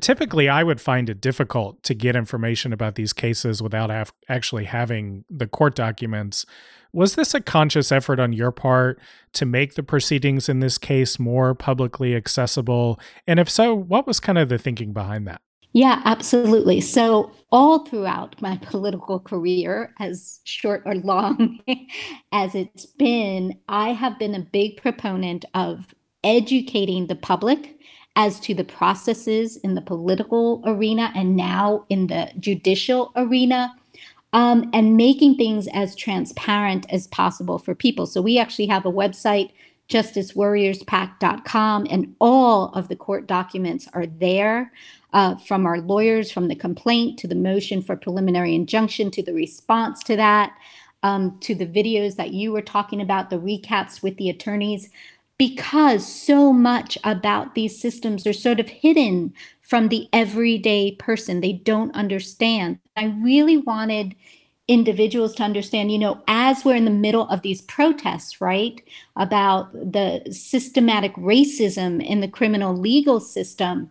Typically, 0.00 0.49
I 0.49 0.62
would 0.62 0.81
find 0.81 1.09
it 1.09 1.21
difficult 1.21 1.83
to 1.85 1.95
get 1.95 2.16
information 2.16 2.73
about 2.73 2.97
these 2.97 3.12
cases 3.12 3.62
without 3.62 3.90
actually 4.28 4.64
having 4.64 5.25
the 5.31 5.47
court 5.47 5.75
documents. 5.75 6.45
Was 6.93 7.14
this 7.14 7.35
a 7.35 7.40
conscious 7.40 7.93
effort 7.93 8.19
on 8.19 8.33
your 8.33 8.50
part 8.50 9.00
to 9.35 9.47
make 9.47 9.75
the 9.75 9.83
proceedings 9.83 10.49
in 10.49 10.61
this 10.61 10.78
case 10.78 11.19
more 11.19 11.55
publicly 11.55 12.14
accessible? 12.14 12.99
And 13.26 13.38
if 13.38 13.50
so, 13.50 13.75
what 13.75 14.07
was 14.07 14.19
kind 14.19 14.38
of 14.38 14.49
the 14.49 14.59
thinking 14.59 14.93
behind 14.93 15.26
that? 15.28 15.40
Yeah, 15.73 16.00
absolutely. 16.07 16.81
So, 16.81 17.33
all 17.52 17.85
throughout 17.85 18.40
my 18.40 18.57
political 18.62 19.21
career, 19.21 19.93
as 20.00 20.40
short 20.45 20.83
or 20.87 20.95
long 20.95 21.61
as 22.33 22.55
it's 22.55 22.87
been, 22.87 23.59
I 23.69 23.90
have 23.90 24.19
been 24.19 24.35
a 24.35 24.40
big 24.40 24.81
proponent 24.81 25.45
of 25.52 25.95
educating 26.25 27.09
the 27.09 27.14
public 27.14 27.78
as 28.16 28.40
to 28.40 28.54
the 28.54 28.64
processes 28.64 29.56
in 29.58 29.75
the 29.75 29.80
political 29.82 30.62
arena 30.64 31.12
and 31.14 31.37
now 31.37 31.85
in 31.90 32.06
the 32.06 32.32
judicial 32.40 33.12
arena 33.14 33.75
um, 34.32 34.68
and 34.73 34.96
making 34.96 35.37
things 35.37 35.68
as 35.73 35.94
transparent 35.94 36.87
as 36.90 37.06
possible 37.08 37.58
for 37.58 37.75
people. 37.75 38.06
So 38.06 38.23
we 38.23 38.38
actually 38.38 38.66
have 38.66 38.87
a 38.87 38.92
website, 38.92 39.50
justicewarriorspac.com, 39.88 41.87
and 41.90 42.16
all 42.18 42.70
of 42.70 42.88
the 42.88 42.96
court 42.96 43.26
documents 43.26 43.87
are 43.92 44.06
there. 44.06 44.73
Uh, 45.12 45.37
from 45.37 45.64
our 45.64 45.80
lawyers, 45.80 46.30
from 46.30 46.49
the 46.49 46.56
complaint 46.56 47.18
to 47.18 47.26
the 47.26 47.35
motion 47.35 47.80
for 47.80 47.96
preliminary 47.96 48.54
injunction 48.54 49.11
to 49.11 49.23
the 49.23 49.32
response 49.32 50.02
to 50.02 50.14
that, 50.14 50.52
um, 51.02 51.38
to 51.40 51.54
the 51.54 51.64
videos 51.64 52.16
that 52.16 52.32
you 52.32 52.52
were 52.52 52.61
talking 52.61 53.00
about, 53.00 53.30
the 53.30 53.38
recaps 53.38 54.02
with 54.02 54.18
the 54.18 54.28
attorneys, 54.28 54.90
because 55.38 56.07
so 56.07 56.52
much 56.52 56.97
about 57.05 57.55
these 57.55 57.81
systems 57.81 58.26
are 58.26 58.33
sort 58.33 58.61
of 58.61 58.69
hidden 58.69 59.35
from 59.61 59.88
the 59.88 60.09
everyday 60.12 60.93
person. 60.93 61.40
They 61.40 61.52
don't 61.52 61.95
understand. 61.95 62.78
I 62.97 63.07
really 63.23 63.59
wanted 63.59 64.14
individuals 64.69 65.35
to 65.35 65.43
understand, 65.43 65.93
you 65.93 65.99
know, 65.99 66.23
as 66.26 66.64
we're 66.64 66.75
in 66.75 66.87
the 66.87 66.90
middle 66.90 67.28
of 67.28 67.43
these 67.43 67.62
protests, 67.62 68.40
right, 68.40 68.83
about 69.16 69.73
the 69.73 70.23
systematic 70.33 71.14
racism 71.14 72.05
in 72.05 72.21
the 72.21 72.28
criminal 72.28 72.76
legal 72.76 73.21
system, 73.21 73.90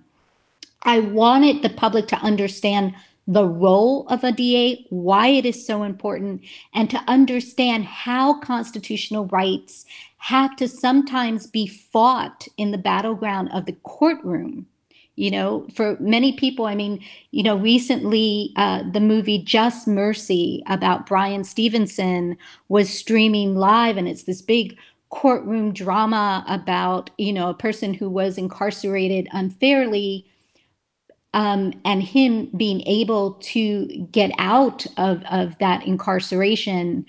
I 0.84 1.00
wanted 1.00 1.62
the 1.62 1.70
public 1.70 2.08
to 2.10 2.18
understand 2.18 2.94
the 3.28 3.48
role 3.48 4.08
of 4.08 4.24
a 4.24 4.32
DA, 4.32 4.86
why 4.90 5.30
it 5.30 5.46
is 5.46 5.66
so 5.66 5.84
important, 5.84 6.42
and 6.74 6.90
to 6.92 7.04
understand 7.08 7.86
how 7.86 8.40
constitutional 8.40 9.26
rights 9.28 9.86
have 10.26 10.56
to 10.56 10.68
sometimes 10.68 11.46
be 11.46 11.68
fought 11.68 12.48
in 12.58 12.72
the 12.72 12.80
battleground 12.80 13.48
of 13.54 13.68
the 13.68 13.78
courtroom. 13.84 14.66
You 15.18 15.32
know 15.32 15.66
for 15.74 15.96
many 16.02 16.34
people 16.34 16.66
i 16.66 16.76
mean 16.76 17.02
you 17.32 17.42
know 17.42 17.56
recently 17.56 18.52
uh, 18.58 18.84
the 18.92 19.00
movie 19.00 19.42
just 19.42 19.88
mercy 19.88 20.62
about 20.68 21.06
bryan 21.06 21.46
stevenson 21.46 22.36
was 22.68 22.90
streaming 22.90 23.56
live 23.56 23.96
and 23.96 24.10
it's 24.10 24.24
this 24.24 24.42
big 24.42 24.78
courtroom 25.08 25.72
drama 25.72 26.44
about 26.50 27.12
you 27.18 27.32
know 27.32 27.50
a 27.50 27.54
person 27.54 27.94
who 27.94 28.10
was 28.10 28.38
incarcerated 28.38 29.30
unfairly 29.32 30.26
um, 31.34 31.72
and 31.86 32.04
him 32.04 32.48
being 32.58 32.82
able 32.82 33.36
to 33.36 33.86
get 34.12 34.32
out 34.38 34.86
of, 34.98 35.24
of 35.32 35.58
that 35.60 35.88
incarceration 35.88 37.06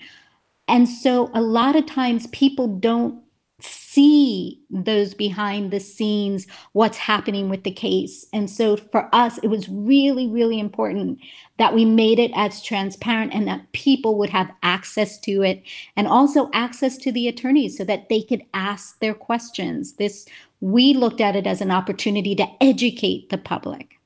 and 0.67 0.87
so 0.87 1.29
a 1.33 1.41
lot 1.41 1.75
of 1.75 1.85
times 1.85 2.27
people 2.27 2.67
don't 2.67 3.21
see 3.59 4.61
those 4.69 5.15
behind 5.15 5.71
the 5.71 5.79
scenes, 5.79 6.45
what's 6.73 6.97
happening 6.97 7.49
with 7.49 7.63
the 7.63 7.71
case. 7.71 8.25
And 8.31 8.49
so 8.49 8.77
for 8.77 9.09
us, 9.13 9.39
it 9.39 9.47
was 9.47 9.67
really, 9.67 10.27
really 10.27 10.59
important 10.59 11.19
that 11.57 11.73
we 11.73 11.83
made 11.83 12.19
it 12.19 12.31
as 12.35 12.61
transparent 12.61 13.33
and 13.33 13.47
that 13.47 13.71
people 13.71 14.17
would 14.19 14.29
have 14.29 14.51
access 14.61 15.19
to 15.21 15.41
it 15.41 15.63
and 15.95 16.07
also 16.07 16.51
access 16.53 16.97
to 16.97 17.11
the 17.11 17.27
attorneys 17.27 17.77
so 17.77 17.83
that 17.85 18.09
they 18.09 18.21
could 18.21 18.43
ask 18.53 18.99
their 18.99 19.15
questions. 19.15 19.93
This, 19.93 20.27
we 20.61 20.93
looked 20.93 21.21
at 21.21 21.35
it 21.35 21.47
as 21.47 21.61
an 21.61 21.71
opportunity 21.71 22.35
to 22.35 22.47
educate 22.61 23.29
the 23.29 23.39
public. 23.39 23.96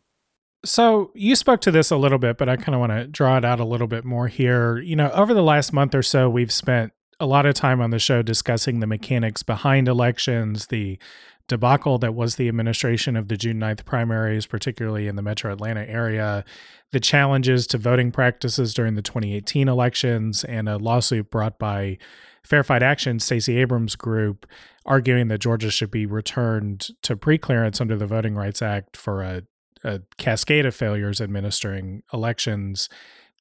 So 0.64 1.12
you 1.16 1.36
spoke 1.36 1.62
to 1.62 1.72
this 1.72 1.90
a 1.90 1.98
little 1.98 2.20
bit, 2.20 2.38
but 2.38 2.48
I 2.48 2.56
kind 2.56 2.76
of 2.76 2.80
want 2.80 2.92
to 2.92 3.08
draw 3.08 3.38
it 3.38 3.46
out 3.46 3.60
a 3.60 3.66
little 3.66 3.88
bit 3.88 4.06
more 4.06 4.28
here. 4.28 4.78
You 4.78 4.96
know, 4.96 5.10
over 5.12 5.34
the 5.34 5.42
last 5.42 5.74
month 5.74 5.96
or 5.96 6.04
so, 6.04 6.30
we've 6.30 6.52
spent 6.52 6.94
a 7.20 7.26
lot 7.26 7.46
of 7.46 7.56
time 7.56 7.82
on 7.82 7.90
the 7.90 8.00
show 8.00 8.22
discussing 8.22 8.80
the 8.80 8.88
mechanics 8.88 9.44
behind 9.44 9.88
elections, 9.88 10.68
the 10.68 11.00
debacle 11.48 11.98
that 12.00 12.14
was 12.14 12.36
the 12.36 12.48
administration 12.48 13.16
of 13.16 13.28
the 13.28 13.38
June 13.38 13.60
9th 13.60 13.86
primaries, 13.86 14.46
particularly 14.46 15.08
in 15.08 15.16
the 15.16 15.22
metro 15.22 15.52
Atlanta 15.52 15.88
area, 15.90 16.46
the 16.92 17.00
challenges 17.00 17.68
to 17.68 17.78
voting 17.78 18.12
practices 18.12 18.74
during 18.74 18.96
the 18.96 19.02
2018 19.02 19.68
elections, 19.68 20.44
and 20.44 20.70
a 20.70 20.78
lawsuit 20.78 21.30
brought 21.30 21.60
by 21.60 21.98
Fair 22.44 22.64
Fight 22.64 22.82
Action, 22.82 23.20
Stacey 23.20 23.58
Abrams' 23.58 23.96
group, 23.96 24.48
arguing 24.86 25.28
that 25.28 25.40
Georgia 25.40 25.70
should 25.70 25.92
be 25.92 26.06
returned 26.06 26.88
to 27.04 27.16
pre-clearance 27.16 27.80
under 27.82 27.96
the 27.96 28.08
Voting 28.08 28.36
Rights 28.36 28.62
Act 28.62 28.98
for 28.98 29.22
a, 29.22 29.44
a 29.84 30.02
cascade 30.18 30.66
of 30.66 30.76
failures 30.76 31.22
administering 31.22 32.04
elections. 32.14 32.90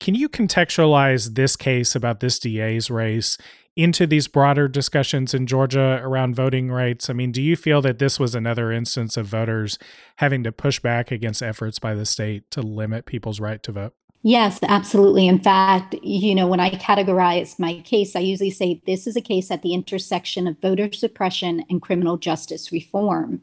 Can 0.01 0.15
you 0.15 0.29
contextualize 0.29 1.35
this 1.35 1.57
case 1.57 1.95
about 1.95 2.21
this 2.21 2.39
DA's 2.39 2.91
race 2.91 3.37
into 3.77 4.07
these 4.07 4.29
broader 4.29 4.69
discussions 4.69 5.35
in 5.35 5.47
Georgia 5.47 6.01
around 6.03 6.35
voting 6.35 6.71
rights? 6.71 7.09
I 7.09 7.13
mean, 7.13 7.33
do 7.33 7.43
you 7.43 7.57
feel 7.57 7.83
that 7.83 7.99
this 7.99 8.19
was 8.19 8.35
another 8.35 8.73
instance 8.73 9.17
of 9.17 9.27
voters 9.27 9.79
having 10.17 10.43
to 10.45 10.53
push 10.53 10.81
back 10.81 11.11
against 11.11 11.43
efforts 11.43 11.79
by 11.79 11.95
the 11.95 12.07
state 12.07 12.51
to 12.51 12.63
limit 12.63 13.07
people's 13.07 13.41
right 13.41 13.63
to 13.63 13.73
vote? 13.73 13.95
Yes, 14.23 14.59
absolutely. 14.63 15.27
In 15.27 15.39
fact, 15.39 15.95
you 16.03 16.35
know, 16.35 16.47
when 16.47 16.61
I 16.61 16.73
categorize 16.73 17.59
my 17.59 17.81
case, 17.81 18.15
I 18.15 18.21
usually 18.21 18.51
say 18.51 18.83
this 18.87 19.07
is 19.07 19.17
a 19.17 19.23
case 19.23 19.51
at 19.51 19.63
the 19.63 19.73
intersection 19.73 20.47
of 20.47 20.61
voter 20.61 20.93
suppression 20.93 21.65
and 21.71 21.81
criminal 21.81 22.19
justice 22.19 22.71
reform. 22.71 23.41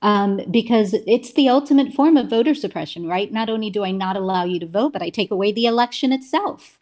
Um, 0.00 0.40
because 0.48 0.94
it's 1.08 1.32
the 1.32 1.48
ultimate 1.48 1.92
form 1.92 2.16
of 2.16 2.30
voter 2.30 2.54
suppression, 2.54 3.08
right? 3.08 3.32
Not 3.32 3.50
only 3.50 3.68
do 3.68 3.84
I 3.84 3.90
not 3.90 4.16
allow 4.16 4.44
you 4.44 4.60
to 4.60 4.66
vote, 4.66 4.92
but 4.92 5.02
I 5.02 5.10
take 5.10 5.32
away 5.32 5.50
the 5.50 5.66
election 5.66 6.12
itself. 6.12 6.78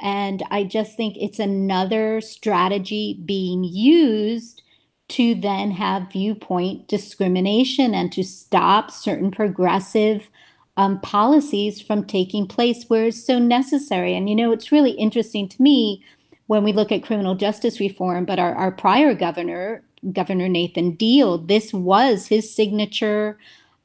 And 0.00 0.42
I 0.50 0.64
just 0.64 0.96
think 0.96 1.16
it's 1.18 1.38
another 1.38 2.22
strategy 2.22 3.20
being 3.22 3.64
used 3.64 4.62
to 5.08 5.34
then 5.34 5.72
have 5.72 6.12
viewpoint 6.12 6.86
discrimination 6.88 7.94
and 7.94 8.12
to 8.12 8.22
stop 8.22 8.90
certain 8.90 9.30
progressive 9.30 10.30
um, 10.76 11.00
policies 11.00 11.80
from 11.80 12.04
taking 12.04 12.46
place 12.46 12.84
where 12.88 13.06
it's 13.06 13.24
so 13.24 13.38
necessary. 13.38 14.14
And, 14.14 14.28
you 14.30 14.36
know, 14.36 14.52
it's 14.52 14.70
really 14.70 14.92
interesting 14.92 15.48
to 15.48 15.62
me 15.62 16.04
when 16.46 16.62
we 16.62 16.72
look 16.72 16.92
at 16.92 17.02
criminal 17.02 17.34
justice 17.34 17.80
reform, 17.80 18.24
but 18.24 18.38
our, 18.38 18.54
our 18.54 18.70
prior 18.70 19.12
governor, 19.14 19.82
Governor 20.12 20.48
Nathan 20.48 20.92
Deal. 20.92 21.38
This 21.38 21.72
was 21.72 22.26
his 22.26 22.54
signature, 22.54 23.38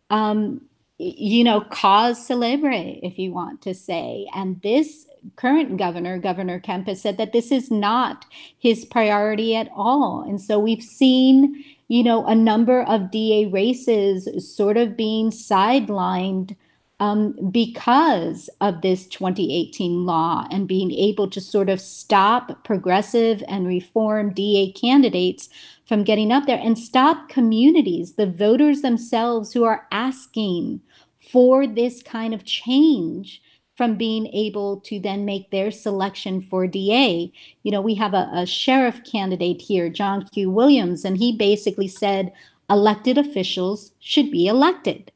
um, 0.10 0.62
you 0.98 1.44
know, 1.44 1.62
cause 1.62 2.26
celebre, 2.26 3.00
if 3.02 3.18
you 3.18 3.32
want 3.32 3.62
to 3.64 3.74
say. 3.74 4.28
And 4.34 4.62
this 4.62 5.08
current 5.36 5.78
governor, 5.78 6.18
Governor 6.20 6.60
Kemp, 6.60 6.88
has 6.88 7.02
said 7.02 7.18
that 7.18 7.34
this 7.34 7.52
is 7.52 7.72
not 7.72 8.26
his 8.58 8.86
priority 8.86 9.56
at 9.56 9.70
all. 9.76 10.26
And 10.28 10.40
so 10.42 10.60
we've 10.60 10.84
seen, 10.84 11.64
you 11.88 12.04
know, 12.04 12.26
a 12.26 12.36
number 12.36 12.84
of 12.84 13.12
DA 13.12 13.46
races 13.46 14.56
sort 14.56 14.78
of 14.78 14.98
being 14.98 15.32
sidelined 15.32 16.56
um, 17.00 17.36
because 17.52 18.50
of 18.62 18.82
this 18.82 19.08
2018 19.08 20.06
law 20.06 20.48
and 20.50 20.68
being 20.68 20.92
able 20.92 21.30
to 21.30 21.42
sort 21.42 21.70
of 21.70 21.82
stop 21.82 22.64
progressive 22.64 23.44
and 23.48 23.68
reform 23.68 24.32
DA 24.32 24.72
candidates 24.72 25.50
from 25.88 26.04
getting 26.04 26.32
up 26.32 26.46
there 26.46 26.60
and 26.62 26.78
stop 26.78 27.30
communities, 27.30 28.14
the 28.14 28.26
voters 28.26 28.82
themselves 28.82 29.54
who 29.54 29.64
are 29.64 29.88
asking 29.92 30.82
for 31.32 31.68
this 31.68 32.02
kind 32.04 32.34
of 32.34 32.46
change 32.46 33.42
from 33.76 33.96
being 33.96 34.28
able 34.28 34.80
to 34.82 35.00
then 35.00 35.26
make 35.26 35.50
their 35.50 35.72
selection 35.72 36.42
for 36.42 36.68
DA. 36.68 37.32
You 37.64 37.72
know, 37.72 37.82
we 37.82 37.96
have 37.96 38.14
a, 38.14 38.30
a 38.34 38.46
sheriff 38.46 39.02
candidate 39.04 39.62
here, 39.62 39.90
John 39.90 40.26
Q. 40.28 40.52
Williams, 40.52 41.04
and 41.04 41.18
he 41.18 41.36
basically 41.36 41.88
said 41.88 42.32
elected 42.70 43.18
officials 43.18 43.92
should 44.00 44.32
be 44.32 44.48
elected 44.48 45.12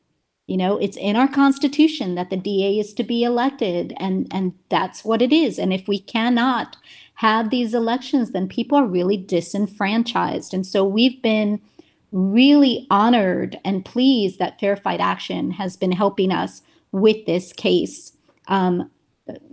you 0.47 0.57
know 0.57 0.77
it's 0.77 0.97
in 0.97 1.15
our 1.15 1.27
constitution 1.27 2.15
that 2.15 2.29
the 2.29 2.37
da 2.37 2.79
is 2.79 2.93
to 2.93 3.03
be 3.03 3.23
elected 3.23 3.93
and 3.97 4.27
and 4.31 4.53
that's 4.69 5.05
what 5.05 5.21
it 5.21 5.31
is 5.31 5.59
and 5.59 5.71
if 5.71 5.87
we 5.87 5.99
cannot 5.99 6.77
have 7.17 7.49
these 7.49 7.73
elections 7.73 8.31
then 8.31 8.47
people 8.47 8.77
are 8.77 8.85
really 8.85 9.17
disenfranchised. 9.17 10.53
And 10.53 10.65
so 10.65 10.85
we've 10.85 11.21
been 11.21 11.59
really 12.11 12.85
honored 12.89 13.59
and 13.65 13.83
pleased 13.83 14.39
that 14.39 14.59
fair 14.59 14.75
fight 14.75 14.99
action 14.99 15.51
has 15.51 15.75
been 15.75 15.91
helping 15.91 16.31
us 16.31 16.61
with 16.91 17.25
this 17.25 17.53
case 17.53 18.13
um, 18.47 18.89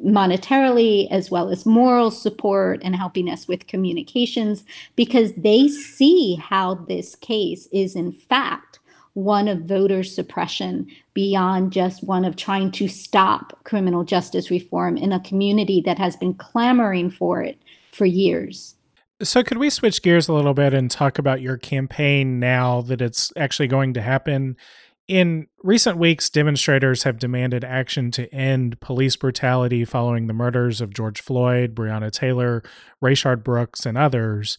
monetarily 0.05 1.11
as 1.11 1.31
well 1.31 1.49
as 1.49 1.67
moral 1.67 2.11
support 2.11 2.81
and 2.85 2.95
helping 2.95 3.29
us 3.29 3.49
with 3.49 3.67
communications 3.67 4.65
because 4.95 5.33
they 5.35 5.67
see 5.67 6.37
how 6.37 6.75
this 6.75 7.17
case 7.17 7.67
is 7.73 7.97
in 7.97 8.13
fact 8.13 8.74
one 9.15 9.49
of 9.49 9.63
voter 9.63 10.03
suppression 10.03 10.87
beyond 11.15 11.73
just 11.73 12.05
one 12.05 12.25
of 12.25 12.37
trying 12.37 12.71
to 12.73 12.89
stop 12.89 13.59
criminal 13.65 14.05
justice 14.05 14.51
reform 14.51 14.97
in 14.97 15.13
a 15.13 15.21
community 15.21 15.81
that 15.85 15.99
has 15.99 16.17
been 16.17 16.35
clamoring 16.35 17.11
for 17.11 17.43
it 17.43 17.59
for 17.93 18.05
years. 18.05 18.75
So, 19.23 19.45
could 19.45 19.59
we 19.59 19.71
switch 19.71 20.03
gears 20.03 20.29
a 20.29 20.35
little 20.35 20.55
bit 20.55 20.75
and 20.75 20.91
talk 20.91 21.19
about 21.19 21.41
your 21.41 21.57
campaign 21.57 22.41
now 22.41 22.83
that 22.83 23.01
it's 23.01 23.33
actually 23.37 23.69
going 23.69 23.95
to 23.95 24.03
happen? 24.03 24.57
In 25.07 25.47
recent 25.63 25.99
weeks, 25.99 26.31
demonstrators 26.31 27.03
have 27.05 27.19
demanded 27.19 27.63
action 27.63 28.11
to 28.13 28.33
end 28.35 28.81
police 28.81 29.17
brutality 29.17 29.85
following 29.85 30.27
the 30.27 30.33
murders 30.33 30.81
of 30.81 30.95
George 30.95 31.21
Floyd, 31.21 31.75
Breonna 31.75 32.11
Taylor, 32.11 32.63
Rayshard 33.03 33.45
Brooks, 33.45 33.87
and 33.87 33.99
others. 33.99 34.59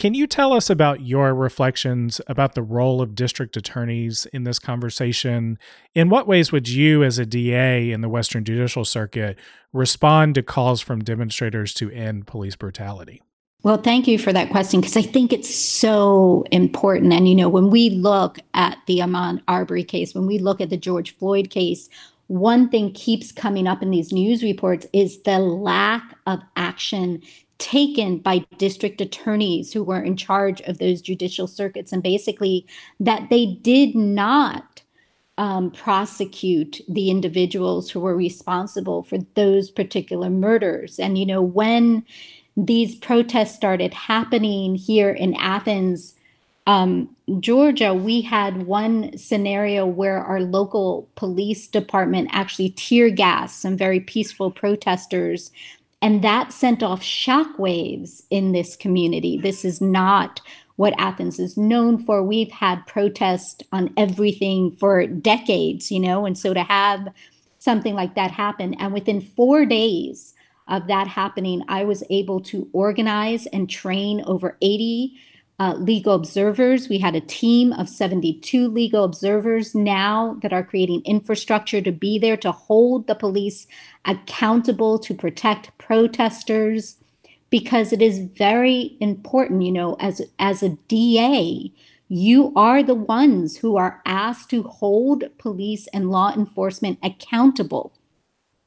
Can 0.00 0.14
you 0.14 0.26
tell 0.26 0.54
us 0.54 0.70
about 0.70 1.02
your 1.02 1.34
reflections 1.34 2.22
about 2.26 2.54
the 2.54 2.62
role 2.62 3.02
of 3.02 3.14
district 3.14 3.54
attorneys 3.58 4.24
in 4.32 4.44
this 4.44 4.58
conversation? 4.58 5.58
In 5.94 6.08
what 6.08 6.26
ways 6.26 6.50
would 6.50 6.70
you, 6.70 7.04
as 7.04 7.18
a 7.18 7.26
DA 7.26 7.92
in 7.92 8.00
the 8.00 8.08
Western 8.08 8.42
Judicial 8.42 8.86
Circuit, 8.86 9.38
respond 9.74 10.36
to 10.36 10.42
calls 10.42 10.80
from 10.80 11.04
demonstrators 11.04 11.74
to 11.74 11.90
end 11.90 12.26
police 12.26 12.56
brutality? 12.56 13.20
Well, 13.62 13.76
thank 13.76 14.08
you 14.08 14.18
for 14.18 14.32
that 14.32 14.48
question 14.48 14.80
because 14.80 14.96
I 14.96 15.02
think 15.02 15.34
it's 15.34 15.54
so 15.54 16.46
important. 16.50 17.12
And, 17.12 17.28
you 17.28 17.34
know, 17.34 17.50
when 17.50 17.68
we 17.68 17.90
look 17.90 18.38
at 18.54 18.78
the 18.86 19.00
Ahmaud 19.00 19.42
Arbery 19.48 19.84
case, 19.84 20.14
when 20.14 20.26
we 20.26 20.38
look 20.38 20.62
at 20.62 20.70
the 20.70 20.78
George 20.78 21.14
Floyd 21.14 21.50
case, 21.50 21.90
one 22.26 22.70
thing 22.70 22.94
keeps 22.94 23.32
coming 23.32 23.66
up 23.66 23.82
in 23.82 23.90
these 23.90 24.12
news 24.12 24.42
reports 24.42 24.86
is 24.94 25.20
the 25.24 25.38
lack 25.40 26.16
of 26.26 26.40
action 26.56 27.20
taken 27.60 28.18
by 28.18 28.38
district 28.58 29.00
attorneys 29.00 29.72
who 29.72 29.84
were 29.84 30.02
in 30.02 30.16
charge 30.16 30.60
of 30.62 30.78
those 30.78 31.00
judicial 31.00 31.46
circuits, 31.46 31.92
and 31.92 32.02
basically 32.02 32.66
that 32.98 33.30
they 33.30 33.46
did 33.62 33.94
not 33.94 34.82
um, 35.38 35.70
prosecute 35.70 36.80
the 36.88 37.08
individuals 37.10 37.90
who 37.90 38.00
were 38.00 38.16
responsible 38.16 39.02
for 39.04 39.18
those 39.34 39.70
particular 39.70 40.28
murders. 40.28 40.98
And, 40.98 41.16
you 41.16 41.24
know, 41.24 41.40
when 41.40 42.04
these 42.56 42.94
protests 42.96 43.54
started 43.54 43.94
happening 43.94 44.74
here 44.74 45.10
in 45.10 45.34
Athens, 45.36 46.14
um, 46.66 47.08
Georgia, 47.40 47.94
we 47.94 48.20
had 48.20 48.66
one 48.66 49.16
scenario 49.16 49.86
where 49.86 50.18
our 50.18 50.40
local 50.40 51.08
police 51.14 51.66
department 51.66 52.28
actually 52.32 52.70
tear 52.70 53.08
gassed 53.08 53.60
some 53.60 53.76
very 53.76 54.00
peaceful 54.00 54.50
protesters 54.50 55.52
and 56.02 56.22
that 56.22 56.52
sent 56.52 56.82
off 56.82 57.02
shockwaves 57.02 58.22
in 58.30 58.52
this 58.52 58.76
community. 58.76 59.38
This 59.38 59.64
is 59.64 59.80
not 59.80 60.40
what 60.76 60.94
Athens 60.96 61.38
is 61.38 61.58
known 61.58 61.98
for. 61.98 62.22
We've 62.22 62.50
had 62.50 62.86
protests 62.86 63.62
on 63.70 63.92
everything 63.98 64.72
for 64.72 65.06
decades, 65.06 65.92
you 65.92 66.00
know, 66.00 66.24
and 66.24 66.38
so 66.38 66.54
to 66.54 66.62
have 66.62 67.08
something 67.58 67.94
like 67.94 68.14
that 68.14 68.30
happen, 68.30 68.72
and 68.74 68.92
within 68.94 69.20
four 69.20 69.66
days 69.66 70.34
of 70.68 70.86
that 70.86 71.06
happening, 71.06 71.62
I 71.68 71.84
was 71.84 72.02
able 72.08 72.40
to 72.44 72.68
organize 72.72 73.46
and 73.46 73.68
train 73.68 74.22
over 74.24 74.56
80 74.62 75.18
uh, 75.60 75.74
legal 75.74 76.14
observers. 76.14 76.88
We 76.88 76.98
had 76.98 77.14
a 77.14 77.20
team 77.20 77.74
of 77.74 77.88
72 77.88 78.66
legal 78.66 79.04
observers 79.04 79.74
now 79.74 80.38
that 80.42 80.54
are 80.54 80.64
creating 80.64 81.02
infrastructure 81.04 81.82
to 81.82 81.92
be 81.92 82.18
there 82.18 82.38
to 82.38 82.50
hold 82.50 83.06
the 83.06 83.14
police 83.14 83.66
accountable 84.06 84.98
to 85.00 85.14
protect 85.14 85.76
protesters 85.76 86.96
because 87.50 87.92
it 87.92 88.00
is 88.00 88.20
very 88.20 88.96
important 89.00 89.62
you 89.62 89.72
know 89.72 89.96
as 90.00 90.22
as 90.38 90.62
a 90.62 90.70
DA 90.88 91.70
you 92.08 92.52
are 92.56 92.82
the 92.82 92.94
ones 92.94 93.58
who 93.58 93.76
are 93.76 94.00
asked 94.06 94.48
to 94.48 94.62
hold 94.62 95.24
police 95.36 95.86
and 95.88 96.10
law 96.10 96.32
enforcement 96.32 96.98
accountable 97.02 97.92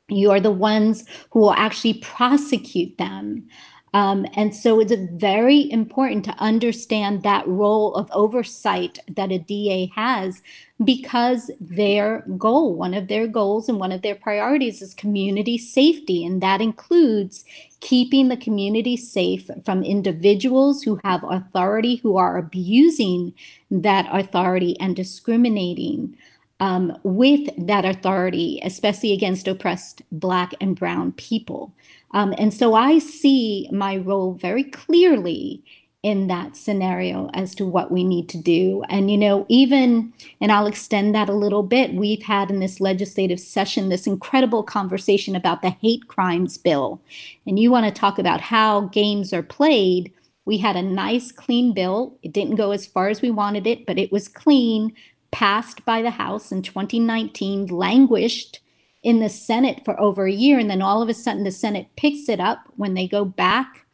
you 0.09 0.29
are 0.29 0.39
the 0.39 0.51
ones 0.51 1.05
who 1.31 1.39
will 1.39 1.53
actually 1.53 1.95
prosecute 1.95 2.97
them 2.99 3.47
um, 3.93 4.25
and 4.35 4.55
so 4.55 4.79
it's 4.79 4.93
very 5.13 5.69
important 5.71 6.25
to 6.25 6.35
understand 6.39 7.21
that 7.21 7.47
role 7.47 7.93
of 7.93 8.09
oversight 8.11 8.97
that 9.07 9.31
a 9.31 9.37
DA 9.37 9.91
has 9.95 10.41
because 10.83 11.51
their 11.61 12.25
goal, 12.35 12.75
one 12.75 12.95
of 12.95 13.07
their 13.07 13.27
goals 13.27 13.69
and 13.69 13.79
one 13.79 13.91
of 13.91 14.01
their 14.01 14.15
priorities 14.15 14.81
is 14.81 14.95
community 14.95 15.59
safety. 15.59 16.25
And 16.25 16.41
that 16.41 16.59
includes 16.59 17.45
keeping 17.81 18.29
the 18.29 18.37
community 18.37 18.97
safe 18.97 19.47
from 19.63 19.83
individuals 19.83 20.81
who 20.81 20.99
have 21.03 21.23
authority, 21.23 21.97
who 21.97 22.17
are 22.17 22.37
abusing 22.39 23.33
that 23.69 24.07
authority 24.11 24.75
and 24.79 24.95
discriminating. 24.95 26.17
Um, 26.63 26.85
with 27.03 27.45
that 27.67 27.83
authority, 27.83 28.61
especially 28.63 29.11
against 29.11 29.47
oppressed 29.47 30.01
Black 30.11 30.51
and 30.61 30.79
Brown 30.79 31.11
people. 31.27 31.73
Um, 32.11 32.33
and 32.37 32.53
so 32.53 32.73
I 32.73 32.99
see 32.99 33.67
my 33.71 33.97
role 33.97 34.33
very 34.47 34.63
clearly 34.63 35.61
in 36.03 36.27
that 36.27 36.55
scenario 36.55 37.29
as 37.33 37.55
to 37.55 37.65
what 37.65 37.91
we 37.91 38.03
need 38.03 38.27
to 38.29 38.37
do. 38.37 38.83
And, 38.87 39.11
you 39.11 39.17
know, 39.17 39.45
even, 39.49 40.13
and 40.41 40.51
I'll 40.51 40.67
extend 40.67 41.13
that 41.13 41.29
a 41.29 41.41
little 41.43 41.63
bit, 41.63 41.95
we've 41.95 42.23
had 42.23 42.49
in 42.49 42.59
this 42.59 42.79
legislative 42.79 43.39
session 43.39 43.89
this 43.89 44.07
incredible 44.07 44.63
conversation 44.63 45.35
about 45.35 45.61
the 45.61 45.75
hate 45.81 46.07
crimes 46.07 46.57
bill. 46.57 47.01
And 47.45 47.59
you 47.59 47.71
want 47.71 47.85
to 47.87 48.01
talk 48.01 48.19
about 48.19 48.41
how 48.41 48.87
games 49.01 49.33
are 49.33 49.43
played. 49.43 50.13
We 50.45 50.57
had 50.57 50.75
a 50.75 50.81
nice, 50.81 51.31
clean 51.31 51.73
bill. 51.73 52.17
It 52.21 52.33
didn't 52.33 52.57
go 52.57 52.71
as 52.71 52.85
far 52.85 53.07
as 53.09 53.21
we 53.21 53.31
wanted 53.31 53.65
it, 53.65 53.85
but 53.85 53.97
it 53.97 54.11
was 54.11 54.27
clean, 54.27 54.93
passed 55.33 55.83
by 55.83 56.01
the 56.01 56.11
House 56.11 56.51
in 56.51 56.61
2019, 56.61 57.65
languished 57.67 58.59
in 59.01 59.19
the 59.19 59.27
Senate 59.27 59.81
for 59.83 59.99
over 59.99 60.25
a 60.25 60.31
year. 60.31 60.59
And 60.59 60.69
then 60.69 60.81
all 60.81 61.01
of 61.01 61.09
a 61.09 61.13
sudden, 61.13 61.43
the 61.43 61.51
Senate 61.51 61.87
picks 61.97 62.29
it 62.29 62.39
up 62.39 62.59
when 62.77 62.93
they 62.93 63.07
go 63.07 63.25
back 63.25 63.85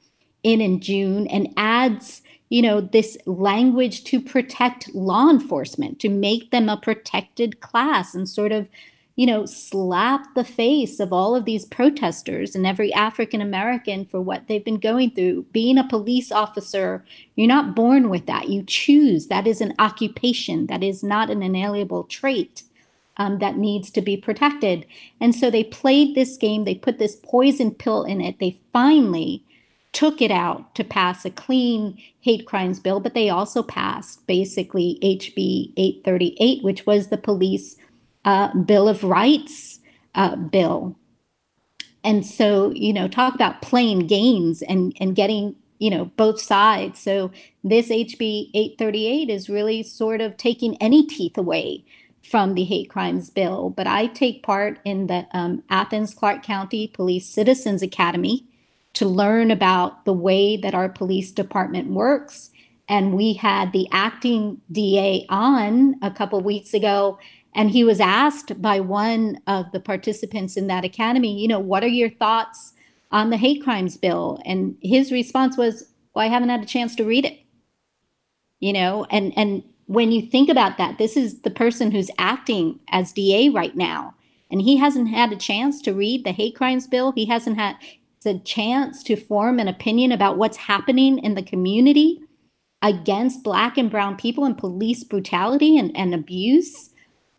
in 0.43 0.61
in 0.61 0.81
June 0.81 1.27
and 1.27 1.51
adds, 1.57 2.21
you 2.49 2.61
know, 2.61 2.81
this 2.81 3.17
language 3.25 4.03
to 4.03 4.19
protect 4.19 4.93
law 4.93 5.29
enforcement, 5.29 5.99
to 6.01 6.09
make 6.09 6.51
them 6.51 6.67
a 6.67 6.77
protected 6.77 7.61
class 7.61 8.13
and 8.13 8.27
sort 8.27 8.51
of, 8.51 8.69
you 9.19 9.25
know, 9.25 9.45
slap 9.45 10.33
the 10.33 10.45
face 10.45 10.97
of 10.97 11.11
all 11.11 11.35
of 11.35 11.43
these 11.43 11.65
protesters 11.65 12.55
and 12.55 12.65
every 12.65 12.93
African 12.93 13.41
American 13.41 14.05
for 14.05 14.21
what 14.21 14.47
they've 14.47 14.63
been 14.63 14.79
going 14.79 15.11
through. 15.11 15.43
Being 15.51 15.77
a 15.77 15.85
police 15.85 16.31
officer, 16.31 17.03
you're 17.35 17.45
not 17.45 17.75
born 17.75 18.09
with 18.09 18.27
that. 18.27 18.47
You 18.47 18.63
choose. 18.63 19.27
That 19.27 19.45
is 19.45 19.59
an 19.59 19.73
occupation, 19.77 20.67
that 20.67 20.83
is 20.83 21.03
not 21.03 21.29
an 21.29 21.43
inalienable 21.43 22.05
trait 22.05 22.63
um, 23.17 23.39
that 23.39 23.57
needs 23.57 23.91
to 23.91 24.01
be 24.01 24.15
protected. 24.15 24.85
And 25.19 25.35
so 25.35 25.51
they 25.51 25.65
played 25.65 26.15
this 26.15 26.37
game, 26.37 26.63
they 26.63 26.75
put 26.75 26.97
this 26.97 27.17
poison 27.17 27.71
pill 27.71 28.05
in 28.05 28.21
it. 28.21 28.39
They 28.39 28.57
finally 28.71 29.43
took 29.91 30.21
it 30.21 30.31
out 30.31 30.73
to 30.75 30.83
pass 30.85 31.25
a 31.25 31.29
clean 31.29 32.01
hate 32.21 32.47
crimes 32.47 32.79
bill, 32.79 33.01
but 33.01 33.15
they 33.15 33.29
also 33.29 33.63
passed 33.63 34.25
basically 34.27 34.97
HB 35.03 35.73
838, 35.75 36.63
which 36.63 36.85
was 36.85 37.07
the 37.07 37.17
police 37.17 37.75
uh, 38.29 38.53
Bill 38.53 38.87
of 38.87 39.03
Rights 39.03 39.79
uh, 40.13 40.35
bill. 40.35 40.95
And 42.03 42.23
so, 42.23 42.71
you 42.75 42.93
know, 42.93 43.07
talk 43.07 43.33
about 43.33 43.63
playing 43.63 44.05
games 44.05 44.61
and, 44.61 44.95
and 44.99 45.15
getting, 45.15 45.55
you 45.79 45.89
know, 45.89 46.05
both 46.15 46.39
sides. 46.39 46.99
So 46.99 47.31
this 47.63 47.89
HB 47.89 48.51
838 48.53 49.31
is 49.31 49.49
really 49.49 49.81
sort 49.81 50.21
of 50.21 50.37
taking 50.37 50.77
any 50.77 51.07
teeth 51.07 51.39
away 51.39 51.83
from 52.21 52.53
the 52.53 52.65
hate 52.65 52.91
crimes 52.91 53.31
bill. 53.31 53.71
But 53.71 53.87
I 53.87 54.05
take 54.05 54.43
part 54.43 54.77
in 54.85 55.07
the 55.07 55.25
um, 55.31 55.63
Athens 55.71 56.13
Clarke 56.13 56.43
County 56.43 56.87
Police 56.87 57.27
Citizens 57.27 57.81
Academy 57.81 58.45
to 58.93 59.07
learn 59.07 59.49
about 59.49 60.05
the 60.05 60.13
way 60.13 60.55
that 60.55 60.75
our 60.75 60.89
police 60.89 61.31
department 61.31 61.89
works. 61.89 62.51
And 62.87 63.15
we 63.15 63.33
had 63.33 63.71
the 63.71 63.87
acting 63.91 64.61
DA 64.71 65.25
on 65.29 65.95
a 66.03 66.11
couple 66.11 66.41
weeks 66.41 66.75
ago, 66.75 67.17
and 67.55 67.71
he 67.71 67.83
was 67.83 67.99
asked 67.99 68.61
by 68.61 68.79
one 68.79 69.41
of 69.47 69.71
the 69.71 69.79
participants 69.79 70.55
in 70.55 70.67
that 70.67 70.85
academy, 70.85 71.39
you 71.39 71.47
know, 71.47 71.59
what 71.59 71.83
are 71.83 71.87
your 71.87 72.09
thoughts 72.09 72.73
on 73.11 73.29
the 73.29 73.37
hate 73.37 73.63
crimes 73.63 73.97
bill? 73.97 74.39
And 74.45 74.77
his 74.81 75.11
response 75.11 75.57
was, 75.57 75.89
well, 76.13 76.25
I 76.25 76.29
haven't 76.29 76.49
had 76.49 76.61
a 76.61 76.67
chance 76.67 76.95
to 76.95 77.05
read 77.05 77.25
it. 77.25 77.39
You 78.59 78.73
know, 78.73 79.05
and 79.09 79.31
and 79.37 79.63
when 79.85 80.11
you 80.11 80.21
think 80.21 80.49
about 80.49 80.77
that, 80.77 80.97
this 80.97 81.15
is 81.15 81.41
the 81.41 81.49
person 81.49 81.91
who's 81.91 82.11
acting 82.17 82.79
as 82.89 83.13
DA 83.13 83.49
right 83.49 83.75
now, 83.75 84.13
and 84.51 84.61
he 84.61 84.75
hasn't 84.77 85.07
had 85.07 85.31
a 85.31 85.37
chance 85.37 85.81
to 85.83 85.93
read 85.93 86.25
the 86.25 86.33
hate 86.33 86.55
crimes 86.55 86.85
bill. 86.85 87.13
He 87.13 87.25
hasn't 87.25 87.57
had 87.57 87.77
the 88.23 88.39
chance 88.39 89.01
to 89.03 89.15
form 89.15 89.59
an 89.59 89.69
opinion 89.69 90.11
about 90.11 90.37
what's 90.37 90.57
happening 90.57 91.19
in 91.19 91.35
the 91.35 91.41
community 91.41 92.21
against 92.81 93.43
Black 93.43 93.77
and 93.77 93.89
Brown 93.89 94.15
people 94.17 94.45
and 94.45 94.57
police 94.57 95.03
brutality 95.03 95.77
and, 95.77 95.95
and 95.95 96.13
abuse. 96.13 96.89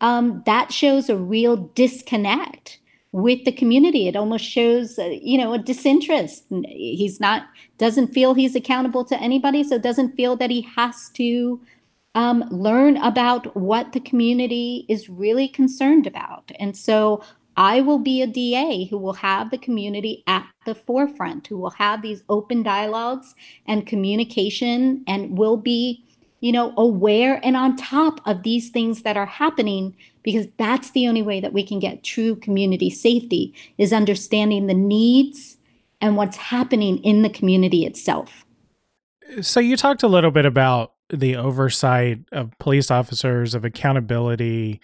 Um, 0.01 0.43
that 0.45 0.71
shows 0.73 1.09
a 1.09 1.15
real 1.15 1.55
disconnect 1.55 2.79
with 3.11 3.43
the 3.45 3.51
community. 3.51 4.07
It 4.07 4.15
almost 4.15 4.45
shows, 4.45 4.97
uh, 4.97 5.05
you 5.05 5.37
know, 5.37 5.53
a 5.53 5.59
disinterest. 5.59 6.45
He's 6.65 7.19
not 7.19 7.45
doesn't 7.77 8.13
feel 8.13 8.33
he's 8.33 8.55
accountable 8.55 9.05
to 9.05 9.19
anybody, 9.19 9.63
so 9.63 9.77
doesn't 9.77 10.15
feel 10.15 10.35
that 10.37 10.49
he 10.49 10.61
has 10.75 11.09
to 11.15 11.61
um, 12.15 12.43
learn 12.51 12.97
about 12.97 13.55
what 13.55 13.93
the 13.93 13.99
community 13.99 14.85
is 14.89 15.09
really 15.09 15.47
concerned 15.47 16.05
about. 16.05 16.51
And 16.59 16.75
so 16.75 17.23
I 17.57 17.81
will 17.81 17.99
be 17.99 18.21
a 18.21 18.27
DA 18.27 18.85
who 18.85 18.97
will 18.97 19.13
have 19.13 19.51
the 19.51 19.57
community 19.57 20.23
at 20.27 20.47
the 20.65 20.75
forefront, 20.75 21.47
who 21.47 21.57
will 21.57 21.71
have 21.71 22.01
these 22.01 22.23
open 22.29 22.63
dialogues 22.63 23.35
and 23.67 23.85
communication 23.85 25.03
and 25.07 25.37
will 25.37 25.57
be, 25.57 26.05
you 26.41 26.51
know, 26.51 26.73
aware 26.75 27.39
and 27.43 27.55
on 27.55 27.75
top 27.77 28.19
of 28.25 28.43
these 28.43 28.69
things 28.69 29.03
that 29.03 29.15
are 29.15 29.27
happening 29.27 29.95
because 30.23 30.47
that's 30.57 30.91
the 30.91 31.07
only 31.07 31.21
way 31.21 31.39
that 31.39 31.53
we 31.53 31.63
can 31.63 31.79
get 31.79 32.03
true 32.03 32.35
community 32.35 32.89
safety 32.89 33.53
is 33.77 33.93
understanding 33.93 34.67
the 34.67 34.73
needs 34.73 35.57
and 36.01 36.17
what's 36.17 36.37
happening 36.37 36.97
in 37.03 37.21
the 37.21 37.29
community 37.29 37.85
itself. 37.85 38.43
So 39.41 39.59
you 39.59 39.77
talked 39.77 40.03
a 40.03 40.07
little 40.07 40.31
bit 40.31 40.45
about 40.45 40.93
the 41.09 41.35
oversight 41.35 42.19
of 42.31 42.57
police 42.57 42.89
officers, 42.89 43.53
of 43.53 43.63
accountability. 43.63 44.81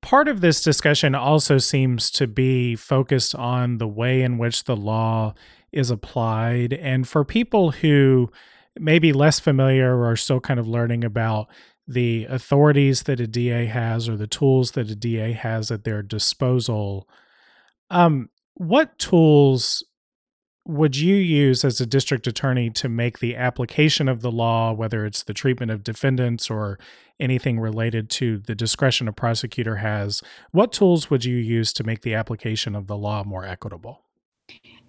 Part 0.00 0.26
of 0.26 0.40
this 0.40 0.62
discussion 0.62 1.14
also 1.14 1.58
seems 1.58 2.10
to 2.12 2.26
be 2.26 2.74
focused 2.74 3.36
on 3.36 3.78
the 3.78 3.86
way 3.86 4.22
in 4.22 4.36
which 4.36 4.64
the 4.64 4.76
law 4.76 5.34
is 5.70 5.90
applied. 5.90 6.72
And 6.72 7.06
for 7.06 7.24
people 7.24 7.70
who 7.70 8.32
may 8.78 8.98
be 8.98 9.12
less 9.12 9.40
familiar 9.40 10.02
or 10.04 10.16
still 10.16 10.40
kind 10.40 10.60
of 10.60 10.68
learning 10.68 11.04
about 11.04 11.48
the 11.88 12.26
authorities 12.28 13.04
that 13.04 13.20
a 13.20 13.26
DA 13.26 13.66
has 13.66 14.08
or 14.08 14.16
the 14.16 14.26
tools 14.26 14.72
that 14.72 14.90
a 14.90 14.96
DA 14.96 15.32
has 15.32 15.70
at 15.70 15.84
their 15.84 16.02
disposal, 16.02 17.08
um, 17.90 18.28
what 18.54 18.98
tools 18.98 19.84
would 20.66 20.96
you 20.96 21.14
use 21.14 21.64
as 21.64 21.80
a 21.80 21.86
district 21.86 22.26
attorney 22.26 22.70
to 22.70 22.88
make 22.88 23.20
the 23.20 23.36
application 23.36 24.08
of 24.08 24.20
the 24.20 24.32
law, 24.32 24.72
whether 24.72 25.06
it's 25.06 25.22
the 25.22 25.34
treatment 25.34 25.70
of 25.70 25.84
defendants 25.84 26.50
or 26.50 26.78
anything 27.20 27.60
related 27.60 28.10
to 28.10 28.38
the 28.38 28.54
discretion 28.54 29.06
a 29.06 29.12
prosecutor 29.12 29.76
has? 29.76 30.22
What 30.50 30.72
tools 30.72 31.08
would 31.08 31.24
you 31.24 31.36
use 31.36 31.72
to 31.74 31.84
make 31.84 32.02
the 32.02 32.14
application 32.14 32.74
of 32.74 32.88
the 32.88 32.96
law 32.96 33.22
more 33.22 33.44
equitable? 33.44 34.02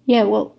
Yeah, 0.04 0.24
well, 0.24 0.56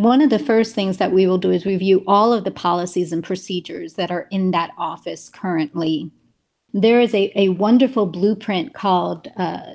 one 0.00 0.20
of 0.20 0.30
the 0.30 0.38
first 0.38 0.74
things 0.74 0.98
that 0.98 1.12
we 1.12 1.26
will 1.26 1.38
do 1.38 1.50
is 1.50 1.64
review 1.64 2.04
all 2.06 2.32
of 2.32 2.44
the 2.44 2.50
policies 2.50 3.12
and 3.12 3.24
procedures 3.24 3.94
that 3.94 4.10
are 4.10 4.26
in 4.30 4.50
that 4.50 4.70
office 4.76 5.28
currently. 5.28 6.10
There 6.72 7.00
is 7.00 7.14
a, 7.14 7.32
a 7.34 7.48
wonderful 7.50 8.06
blueprint 8.06 8.74
called, 8.74 9.28
uh, 9.36 9.74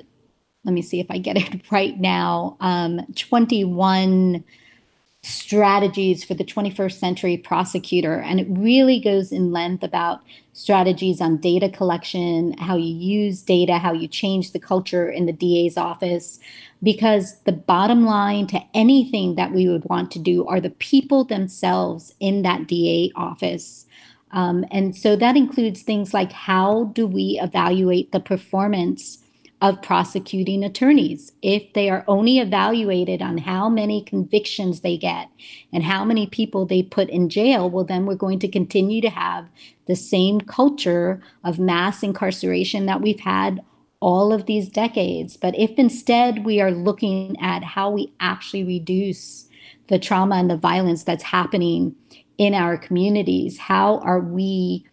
let 0.64 0.72
me 0.72 0.82
see 0.82 1.00
if 1.00 1.10
I 1.10 1.18
get 1.18 1.36
it 1.36 1.60
right 1.72 1.98
now, 1.98 2.56
um, 2.60 3.00
21 3.16 4.44
strategies 5.24 6.24
for 6.24 6.34
the 6.34 6.44
21st 6.44 6.98
century 6.98 7.36
prosecutor. 7.36 8.16
And 8.16 8.40
it 8.40 8.46
really 8.50 8.98
goes 8.98 9.30
in 9.30 9.52
length 9.52 9.84
about 9.84 10.20
strategies 10.52 11.20
on 11.20 11.36
data 11.36 11.68
collection, 11.68 12.56
how 12.58 12.76
you 12.76 12.94
use 12.94 13.40
data, 13.42 13.78
how 13.78 13.92
you 13.92 14.08
change 14.08 14.50
the 14.50 14.58
culture 14.58 15.08
in 15.08 15.26
the 15.26 15.32
DA's 15.32 15.76
office. 15.76 16.40
Because 16.82 17.40
the 17.42 17.52
bottom 17.52 18.04
line 18.04 18.48
to 18.48 18.60
anything 18.74 19.36
that 19.36 19.52
we 19.52 19.68
would 19.68 19.84
want 19.84 20.10
to 20.12 20.18
do 20.18 20.44
are 20.46 20.60
the 20.60 20.70
people 20.70 21.22
themselves 21.22 22.12
in 22.18 22.42
that 22.42 22.66
DA 22.66 23.12
office. 23.14 23.86
Um, 24.32 24.64
and 24.72 24.96
so 24.96 25.14
that 25.14 25.36
includes 25.36 25.82
things 25.82 26.12
like 26.12 26.32
how 26.32 26.90
do 26.94 27.06
we 27.06 27.38
evaluate 27.40 28.10
the 28.10 28.20
performance 28.20 29.21
of 29.62 29.80
prosecuting 29.80 30.64
attorneys. 30.64 31.32
If 31.40 31.72
they 31.72 31.88
are 31.88 32.04
only 32.08 32.40
evaluated 32.40 33.22
on 33.22 33.38
how 33.38 33.68
many 33.68 34.02
convictions 34.02 34.80
they 34.80 34.98
get 34.98 35.28
and 35.72 35.84
how 35.84 36.04
many 36.04 36.26
people 36.26 36.66
they 36.66 36.82
put 36.82 37.08
in 37.08 37.28
jail, 37.28 37.70
well, 37.70 37.84
then 37.84 38.04
we're 38.04 38.16
going 38.16 38.40
to 38.40 38.48
continue 38.48 39.00
to 39.00 39.08
have 39.08 39.48
the 39.86 39.94
same 39.94 40.40
culture 40.40 41.22
of 41.44 41.60
mass 41.60 42.02
incarceration 42.02 42.86
that 42.86 43.00
we've 43.00 43.20
had 43.20 43.62
all 44.00 44.32
of 44.32 44.46
these 44.46 44.68
decades. 44.68 45.36
But 45.36 45.56
if 45.56 45.70
instead 45.78 46.44
we 46.44 46.60
are 46.60 46.72
looking 46.72 47.40
at 47.40 47.62
how 47.62 47.92
we 47.92 48.12
actually 48.18 48.64
reduce 48.64 49.48
the 49.86 49.98
trauma 50.00 50.36
and 50.36 50.50
the 50.50 50.56
violence 50.56 51.04
that's 51.04 51.22
happening 51.22 51.94
in 52.36 52.52
our 52.52 52.76
communities, 52.76 53.58
how 53.58 53.98
are 53.98 54.18
we 54.18 54.88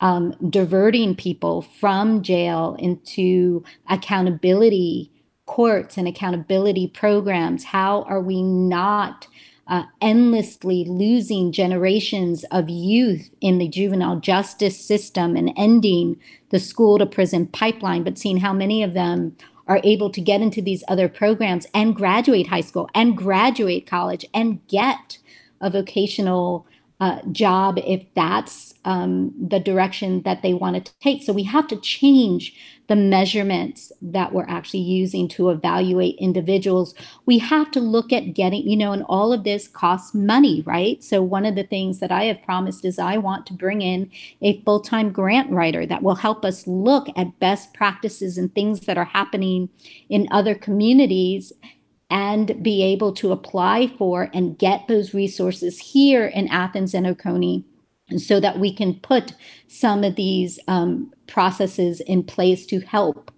um, 0.00 0.34
diverting 0.50 1.14
people 1.14 1.62
from 1.62 2.22
jail 2.22 2.76
into 2.78 3.64
accountability 3.88 5.10
courts 5.46 5.96
and 5.96 6.06
accountability 6.06 6.88
programs? 6.88 7.64
How 7.64 8.02
are 8.02 8.20
we 8.20 8.42
not 8.42 9.26
uh, 9.70 9.84
endlessly 10.00 10.84
losing 10.84 11.52
generations 11.52 12.44
of 12.50 12.68
youth 12.68 13.30
in 13.40 13.58
the 13.58 13.68
juvenile 13.68 14.18
justice 14.18 14.84
system 14.84 15.36
and 15.36 15.52
ending 15.56 16.20
the 16.50 16.58
school 16.58 16.98
to 16.98 17.06
prison 17.06 17.46
pipeline, 17.46 18.02
but 18.02 18.18
seeing 18.18 18.38
how 18.38 18.52
many 18.52 18.82
of 18.82 18.94
them 18.94 19.36
are 19.68 19.80
able 19.84 20.10
to 20.10 20.20
get 20.20 20.40
into 20.40 20.60
these 20.60 20.82
other 20.88 21.08
programs 21.08 21.68
and 21.72 21.94
graduate 21.94 22.48
high 22.48 22.60
school 22.60 22.90
and 22.92 23.16
graduate 23.16 23.86
college 23.86 24.26
and 24.34 24.66
get 24.66 25.18
a 25.60 25.70
vocational 25.70 26.66
uh, 27.00 27.20
job 27.32 27.78
if 27.78 28.04
that's 28.14 28.74
um, 28.84 29.32
the 29.40 29.58
direction 29.58 30.22
that 30.22 30.42
they 30.42 30.52
want 30.52 30.84
to 30.84 30.92
take. 31.00 31.22
So 31.22 31.32
we 31.32 31.44
have 31.44 31.66
to 31.68 31.76
change 31.76 32.54
the 32.88 32.96
measurements 32.96 33.92
that 34.02 34.32
we're 34.32 34.48
actually 34.48 34.80
using 34.80 35.28
to 35.28 35.50
evaluate 35.50 36.16
individuals. 36.18 36.92
We 37.24 37.38
have 37.38 37.70
to 37.70 37.80
look 37.80 38.12
at 38.12 38.34
getting, 38.34 38.68
you 38.68 38.76
know, 38.76 38.92
and 38.92 39.04
all 39.08 39.32
of 39.32 39.44
this 39.44 39.68
costs 39.68 40.12
money, 40.12 40.62
right? 40.66 41.02
So 41.02 41.22
one 41.22 41.46
of 41.46 41.54
the 41.54 41.62
things 41.62 42.00
that 42.00 42.10
I 42.10 42.24
have 42.24 42.42
promised 42.42 42.84
is 42.84 42.98
I 42.98 43.16
want 43.16 43.46
to 43.46 43.54
bring 43.54 43.80
in 43.80 44.10
a 44.42 44.60
full 44.62 44.80
time 44.80 45.12
grant 45.12 45.50
writer 45.50 45.86
that 45.86 46.02
will 46.02 46.16
help 46.16 46.44
us 46.44 46.66
look 46.66 47.06
at 47.16 47.38
best 47.38 47.72
practices 47.74 48.36
and 48.36 48.52
things 48.54 48.80
that 48.80 48.98
are 48.98 49.04
happening 49.04 49.68
in 50.08 50.28
other 50.30 50.54
communities 50.54 51.52
and 52.10 52.62
be 52.62 52.82
able 52.82 53.12
to 53.14 53.32
apply 53.32 53.86
for 53.98 54.28
and 54.34 54.58
get 54.58 54.88
those 54.88 55.14
resources 55.14 55.78
here 55.78 56.26
in 56.26 56.48
Athens 56.48 56.92
and 56.94 57.06
Oconee 57.06 57.64
so 58.16 58.40
that 58.40 58.58
we 58.58 58.72
can 58.72 58.94
put 58.94 59.34
some 59.68 60.02
of 60.02 60.16
these 60.16 60.58
um, 60.66 61.12
processes 61.28 62.00
in 62.00 62.24
place 62.24 62.66
to 62.66 62.80
help 62.80 63.30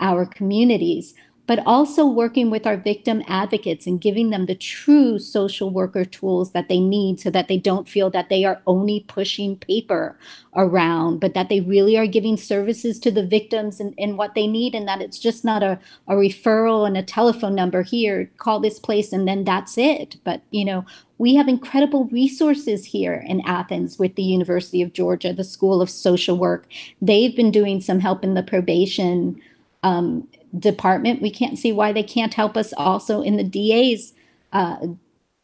our 0.00 0.24
communities. 0.24 1.14
But 1.46 1.60
also 1.66 2.06
working 2.06 2.50
with 2.50 2.66
our 2.66 2.76
victim 2.76 3.22
advocates 3.28 3.86
and 3.86 4.00
giving 4.00 4.30
them 4.30 4.46
the 4.46 4.54
true 4.54 5.18
social 5.18 5.70
worker 5.70 6.04
tools 6.04 6.52
that 6.52 6.68
they 6.68 6.80
need 6.80 7.20
so 7.20 7.30
that 7.30 7.48
they 7.48 7.58
don't 7.58 7.88
feel 7.88 8.08
that 8.10 8.30
they 8.30 8.44
are 8.44 8.62
only 8.66 9.00
pushing 9.08 9.56
paper 9.56 10.18
around, 10.56 11.18
but 11.20 11.34
that 11.34 11.48
they 11.48 11.60
really 11.60 11.98
are 11.98 12.06
giving 12.06 12.36
services 12.36 12.98
to 12.98 13.10
the 13.10 13.26
victims 13.26 13.80
and, 13.80 13.94
and 13.98 14.16
what 14.16 14.34
they 14.34 14.46
need, 14.46 14.74
and 14.74 14.88
that 14.88 15.02
it's 15.02 15.18
just 15.18 15.44
not 15.44 15.62
a, 15.62 15.78
a 16.08 16.14
referral 16.14 16.86
and 16.86 16.96
a 16.96 17.02
telephone 17.02 17.54
number 17.54 17.82
here, 17.82 18.30
call 18.38 18.60
this 18.60 18.78
place, 18.78 19.12
and 19.12 19.28
then 19.28 19.44
that's 19.44 19.76
it. 19.76 20.16
But, 20.24 20.42
you 20.50 20.64
know, 20.64 20.86
we 21.18 21.34
have 21.34 21.48
incredible 21.48 22.06
resources 22.06 22.86
here 22.86 23.24
in 23.26 23.40
Athens 23.46 23.98
with 23.98 24.14
the 24.14 24.22
University 24.22 24.80
of 24.82 24.92
Georgia, 24.92 25.32
the 25.32 25.44
School 25.44 25.82
of 25.82 25.90
Social 25.90 26.38
Work. 26.38 26.66
They've 27.02 27.36
been 27.36 27.50
doing 27.50 27.80
some 27.80 28.00
help 28.00 28.24
in 28.24 28.34
the 28.34 28.42
probation 28.42 29.40
um, 29.84 30.26
department. 30.58 31.22
We 31.22 31.30
can't 31.30 31.58
see 31.58 31.70
why 31.70 31.92
they 31.92 32.02
can't 32.02 32.34
help 32.34 32.56
us 32.56 32.72
also 32.76 33.20
in 33.20 33.36
the 33.36 33.44
DA's 33.44 34.14
uh, 34.52 34.78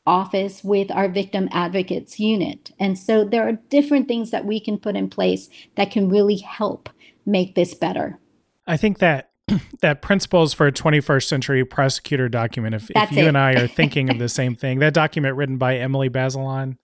office 0.07 0.64
with 0.64 0.90
our 0.90 1.09
victim 1.09 1.48
advocates 1.53 2.18
unit. 2.18 2.72
And 2.81 2.98
so 2.98 3.22
there 3.22 3.46
are 3.46 3.53
different 3.53 4.09
things 4.09 4.31
that 4.31 4.46
we 4.46 4.59
can 4.59 4.79
put 4.79 4.96
in 4.96 5.11
place 5.11 5.50
that 5.76 5.90
can 5.90 6.09
really 6.09 6.38
help 6.38 6.88
make 7.26 7.55
this 7.55 7.74
better. 7.74 8.18
I 8.66 8.76
think 8.79 8.98
that 8.98 9.31
that 9.83 10.00
principles 10.00 10.55
for 10.55 10.66
a 10.66 10.72
21st 10.72 11.24
century 11.24 11.64
prosecutor 11.64 12.29
document 12.29 12.74
if, 12.74 12.90
if 12.90 13.12
you 13.12 13.24
it. 13.24 13.26
and 13.26 13.37
i 13.37 13.53
are 13.55 13.66
thinking 13.66 14.09
of 14.09 14.18
the 14.20 14.29
same 14.29 14.55
thing 14.55 14.79
that 14.79 14.94
document 14.94 15.35
written 15.35 15.59
by 15.59 15.76
emily 15.76 16.09
bazelon 16.09 16.76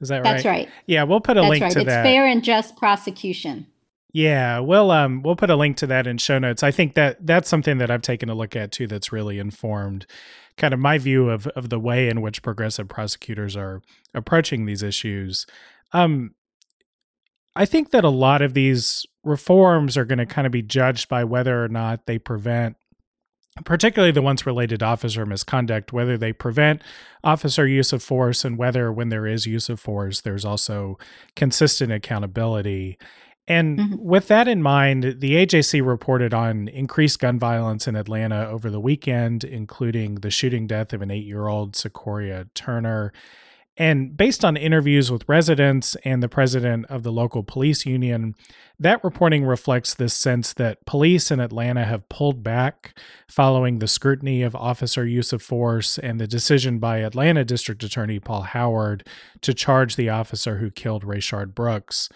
is 0.00 0.08
that 0.08 0.18
right 0.18 0.24
that's 0.24 0.44
right 0.46 0.70
yeah 0.86 1.02
we'll 1.02 1.20
put 1.20 1.36
a 1.36 1.40
that's 1.40 1.50
link 1.50 1.62
right. 1.62 1.72
to 1.72 1.80
it's 1.80 1.86
that 1.86 2.06
it's 2.06 2.08
fair 2.08 2.26
and 2.26 2.42
just 2.42 2.74
prosecution 2.76 3.66
yeah 4.16 4.58
we'll 4.58 4.90
um 4.90 5.22
we'll 5.22 5.36
put 5.36 5.50
a 5.50 5.56
link 5.56 5.76
to 5.76 5.86
that 5.86 6.06
in 6.06 6.16
show 6.16 6.38
notes 6.38 6.62
i 6.62 6.70
think 6.70 6.94
that 6.94 7.18
that's 7.26 7.48
something 7.48 7.78
that 7.78 7.90
i've 7.90 8.02
taken 8.02 8.30
a 8.30 8.34
look 8.34 8.56
at 8.56 8.72
too 8.72 8.86
that's 8.86 9.12
really 9.12 9.38
informed 9.38 10.06
kind 10.56 10.72
of 10.72 10.80
my 10.80 10.96
view 10.96 11.28
of 11.28 11.46
of 11.48 11.68
the 11.68 11.78
way 11.78 12.08
in 12.08 12.22
which 12.22 12.42
progressive 12.42 12.88
prosecutors 12.88 13.56
are 13.56 13.82
approaching 14.14 14.64
these 14.64 14.82
issues 14.82 15.46
um 15.92 16.30
I 17.56 17.64
think 17.64 17.90
that 17.90 18.04
a 18.04 18.10
lot 18.10 18.42
of 18.42 18.52
these 18.52 19.06
reforms 19.24 19.96
are 19.96 20.04
going 20.04 20.18
to 20.18 20.26
kind 20.26 20.46
of 20.46 20.52
be 20.52 20.60
judged 20.60 21.08
by 21.08 21.24
whether 21.24 21.64
or 21.64 21.68
not 21.68 22.04
they 22.04 22.18
prevent, 22.18 22.76
particularly 23.64 24.12
the 24.12 24.20
ones 24.20 24.44
related 24.44 24.80
to 24.80 24.84
officer 24.84 25.24
misconduct, 25.24 25.90
whether 25.90 26.18
they 26.18 26.34
prevent 26.34 26.82
officer 27.24 27.66
use 27.66 27.94
of 27.94 28.02
force 28.02 28.44
and 28.44 28.58
whether 28.58 28.92
when 28.92 29.08
there 29.08 29.26
is 29.26 29.46
use 29.46 29.70
of 29.70 29.80
force, 29.80 30.20
there's 30.20 30.44
also 30.44 30.98
consistent 31.34 31.90
accountability. 31.90 32.98
And 33.48 33.78
mm-hmm. 33.78 33.96
with 33.98 34.28
that 34.28 34.48
in 34.48 34.60
mind, 34.60 35.16
the 35.18 35.34
AJC 35.34 35.86
reported 35.86 36.34
on 36.34 36.66
increased 36.68 37.20
gun 37.20 37.38
violence 37.38 37.86
in 37.86 37.94
Atlanta 37.94 38.48
over 38.48 38.70
the 38.70 38.80
weekend, 38.80 39.44
including 39.44 40.16
the 40.16 40.30
shooting 40.30 40.66
death 40.66 40.92
of 40.92 41.00
an 41.00 41.10
eight 41.10 41.24
year 41.24 41.46
old 41.46 41.74
Secoriea 41.74 42.48
Turner 42.54 43.12
and 43.78 44.16
based 44.16 44.44
on 44.44 44.56
interviews 44.56 45.10
with 45.10 45.28
residents 45.28 45.96
and 46.04 46.22
the 46.22 46.28
president 46.28 46.86
of 46.86 47.02
the 47.02 47.12
local 47.12 47.42
police 47.42 47.84
union, 47.84 48.34
that 48.78 49.04
reporting 49.04 49.44
reflects 49.44 49.94
this 49.94 50.14
sense 50.14 50.54
that 50.54 50.84
police 50.86 51.30
in 51.30 51.40
Atlanta 51.40 51.84
have 51.84 52.08
pulled 52.08 52.42
back 52.42 52.98
following 53.28 53.78
the 53.78 53.88
scrutiny 53.88 54.42
of 54.42 54.56
officer 54.56 55.04
use 55.04 55.32
of 55.32 55.42
force 55.42 55.98
and 55.98 56.18
the 56.18 56.26
decision 56.26 56.78
by 56.78 56.98
Atlanta 56.98 57.44
District 57.44 57.82
Attorney 57.82 58.18
Paul 58.18 58.42
Howard 58.42 59.06
to 59.42 59.52
charge 59.52 59.96
the 59.96 60.08
officer 60.08 60.56
who 60.56 60.70
killed 60.70 61.04
Rayshard 61.04 61.54
Brooks. 61.54 62.08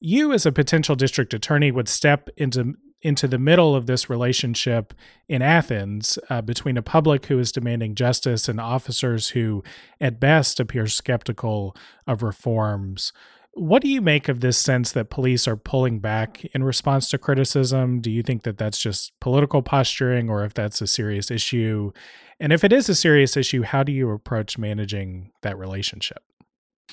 You, 0.00 0.32
as 0.32 0.46
a 0.46 0.52
potential 0.52 0.96
district 0.96 1.34
attorney, 1.34 1.70
would 1.70 1.88
step 1.88 2.28
into 2.36 2.74
into 3.02 3.26
the 3.26 3.38
middle 3.38 3.74
of 3.74 3.86
this 3.86 4.10
relationship 4.10 4.92
in 5.28 5.40
Athens 5.40 6.18
uh, 6.28 6.42
between 6.42 6.76
a 6.76 6.82
public 6.82 7.26
who 7.26 7.38
is 7.38 7.52
demanding 7.52 7.94
justice 7.94 8.48
and 8.48 8.60
officers 8.60 9.30
who, 9.30 9.62
at 10.00 10.20
best, 10.20 10.60
appear 10.60 10.86
skeptical 10.86 11.74
of 12.06 12.22
reforms. 12.22 13.12
What 13.54 13.82
do 13.82 13.88
you 13.88 14.00
make 14.00 14.28
of 14.28 14.40
this 14.40 14.58
sense 14.58 14.92
that 14.92 15.10
police 15.10 15.48
are 15.48 15.56
pulling 15.56 15.98
back 15.98 16.44
in 16.54 16.62
response 16.62 17.08
to 17.10 17.18
criticism? 17.18 18.00
Do 18.00 18.10
you 18.10 18.22
think 18.22 18.42
that 18.44 18.58
that's 18.58 18.80
just 18.80 19.18
political 19.18 19.62
posturing 19.62 20.30
or 20.30 20.44
if 20.44 20.54
that's 20.54 20.80
a 20.80 20.86
serious 20.86 21.30
issue? 21.30 21.92
And 22.38 22.52
if 22.52 22.64
it 22.64 22.72
is 22.72 22.88
a 22.88 22.94
serious 22.94 23.36
issue, 23.36 23.62
how 23.62 23.82
do 23.82 23.92
you 23.92 24.10
approach 24.10 24.56
managing 24.56 25.32
that 25.42 25.58
relationship? 25.58 26.22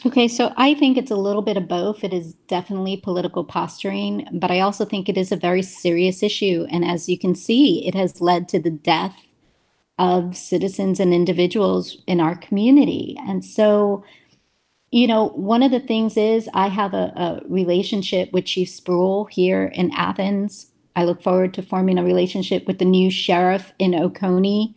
Okay, 0.06 0.28
so 0.28 0.54
I 0.58 0.76
think 0.76 0.96
it's 0.96 1.10
a 1.10 1.16
little 1.16 1.42
bit 1.42 1.58
of 1.58 1.68
both. 1.68 2.04
It 2.04 2.14
is 2.14 2.34
definitely 2.48 2.98
political 2.98 3.44
posturing, 3.44 4.28
but 4.32 4.52
I 4.52 4.60
also 4.60 4.86
think 4.86 5.10
it 5.10 5.18
is 5.18 5.32
a 5.32 5.36
very 5.36 5.64
serious 5.64 6.22
issue. 6.22 6.68
And 6.70 6.86
as 6.86 7.10
you 7.10 7.18
can 7.18 7.34
see, 7.34 7.86
it 7.88 7.96
has 7.96 8.22
led 8.22 8.48
to 8.50 8.60
the 8.60 8.70
death 8.70 9.26
of 9.98 10.38
citizens 10.38 11.00
and 11.00 11.14
individuals 11.14 11.98
in 12.06 12.20
our 12.20 12.36
community. 12.36 13.18
And 13.28 13.44
so, 13.44 14.06
you 14.92 15.08
know, 15.08 15.30
one 15.30 15.64
of 15.64 15.72
the 15.72 15.80
things 15.80 16.16
is 16.16 16.48
I 16.54 16.68
have 16.68 16.94
a, 16.94 17.12
a 17.16 17.42
relationship 17.50 18.32
with 18.32 18.46
Chief 18.46 18.70
Spruill 18.70 19.28
here 19.32 19.66
in 19.66 19.92
Athens. 19.94 20.72
I 20.96 21.06
look 21.06 21.24
forward 21.24 21.56
to 21.56 21.64
forming 21.64 21.98
a 21.98 22.04
relationship 22.04 22.68
with 22.68 22.78
the 22.78 22.86
new 22.86 23.10
sheriff 23.10 23.74
in 23.80 23.96
Oconee 23.96 24.76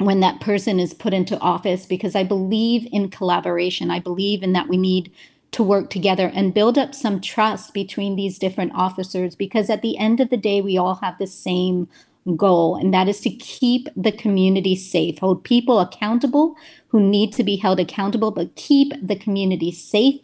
when 0.00 0.20
that 0.20 0.40
person 0.40 0.80
is 0.80 0.94
put 0.94 1.12
into 1.12 1.38
office 1.40 1.84
because 1.84 2.16
I 2.16 2.24
believe 2.24 2.88
in 2.90 3.10
collaboration. 3.10 3.90
I 3.90 4.00
believe 4.00 4.42
in 4.42 4.54
that 4.54 4.68
we 4.68 4.78
need 4.78 5.12
to 5.52 5.62
work 5.62 5.90
together 5.90 6.30
and 6.34 6.54
build 6.54 6.78
up 6.78 6.94
some 6.94 7.20
trust 7.20 7.74
between 7.74 8.16
these 8.16 8.38
different 8.38 8.72
officers 8.74 9.34
because 9.34 9.68
at 9.68 9.82
the 9.82 9.98
end 9.98 10.20
of 10.20 10.30
the 10.30 10.36
day, 10.36 10.60
we 10.60 10.78
all 10.78 10.94
have 10.96 11.18
the 11.18 11.26
same 11.26 11.88
goal, 12.36 12.76
and 12.76 12.94
that 12.94 13.08
is 13.08 13.20
to 13.20 13.30
keep 13.30 13.88
the 13.96 14.12
community 14.12 14.76
safe, 14.76 15.18
hold 15.18 15.44
people 15.44 15.80
accountable 15.80 16.56
who 16.88 17.00
need 17.00 17.32
to 17.32 17.44
be 17.44 17.56
held 17.56 17.80
accountable, 17.80 18.30
but 18.30 18.54
keep 18.56 18.92
the 19.02 19.16
community 19.16 19.72
safe. 19.72 20.20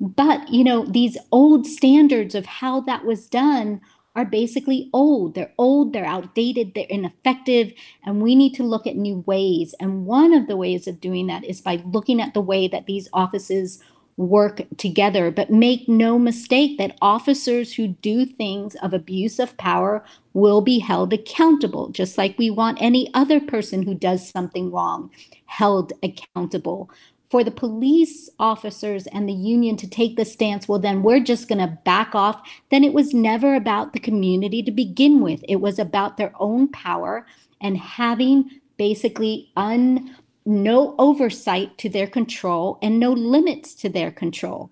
But, 0.00 0.48
you 0.48 0.62
know, 0.62 0.84
these 0.84 1.18
old 1.32 1.66
standards 1.66 2.34
of 2.34 2.46
how 2.46 2.80
that 2.82 3.04
was 3.04 3.26
done 3.26 3.80
are 4.18 4.24
basically 4.24 4.90
old. 4.92 5.36
They're 5.36 5.52
old, 5.58 5.92
they're 5.92 6.04
outdated, 6.04 6.74
they're 6.74 6.86
ineffective, 6.90 7.72
and 8.04 8.20
we 8.20 8.34
need 8.34 8.52
to 8.54 8.64
look 8.64 8.84
at 8.84 8.96
new 8.96 9.22
ways. 9.26 9.76
And 9.78 10.06
one 10.06 10.34
of 10.34 10.48
the 10.48 10.56
ways 10.56 10.88
of 10.88 11.00
doing 11.00 11.28
that 11.28 11.44
is 11.44 11.60
by 11.60 11.76
looking 11.86 12.20
at 12.20 12.34
the 12.34 12.40
way 12.40 12.66
that 12.66 12.86
these 12.86 13.08
offices 13.12 13.80
work 14.16 14.62
together. 14.76 15.30
But 15.30 15.50
make 15.50 15.88
no 15.88 16.18
mistake 16.18 16.78
that 16.78 16.98
officers 17.00 17.74
who 17.74 17.86
do 17.86 18.26
things 18.26 18.74
of 18.82 18.92
abuse 18.92 19.38
of 19.38 19.56
power 19.56 20.04
will 20.34 20.60
be 20.62 20.80
held 20.80 21.12
accountable, 21.12 21.90
just 21.90 22.18
like 22.18 22.36
we 22.36 22.50
want 22.50 22.82
any 22.82 23.08
other 23.14 23.38
person 23.38 23.84
who 23.84 23.94
does 23.94 24.28
something 24.28 24.72
wrong 24.72 25.12
held 25.46 25.92
accountable 26.02 26.90
for 27.30 27.44
the 27.44 27.50
police 27.50 28.30
officers 28.38 29.06
and 29.08 29.28
the 29.28 29.34
union 29.34 29.76
to 29.76 29.88
take 29.88 30.16
the 30.16 30.24
stance, 30.24 30.66
well, 30.66 30.78
then 30.78 31.02
we're 31.02 31.20
just 31.20 31.48
going 31.48 31.58
to 31.58 31.78
back 31.84 32.14
off, 32.14 32.40
then 32.70 32.84
it 32.84 32.94
was 32.94 33.12
never 33.12 33.54
about 33.54 33.92
the 33.92 34.00
community 34.00 34.62
to 34.62 34.70
begin 34.70 35.20
with. 35.20 35.44
It 35.48 35.56
was 35.56 35.78
about 35.78 36.16
their 36.16 36.32
own 36.40 36.68
power 36.68 37.26
and 37.60 37.76
having 37.76 38.50
basically 38.76 39.50
un 39.56 40.14
no 40.46 40.94
oversight 40.98 41.76
to 41.76 41.90
their 41.90 42.06
control 42.06 42.78
and 42.80 42.98
no 42.98 43.12
limits 43.12 43.74
to 43.74 43.88
their 43.90 44.10
control 44.10 44.70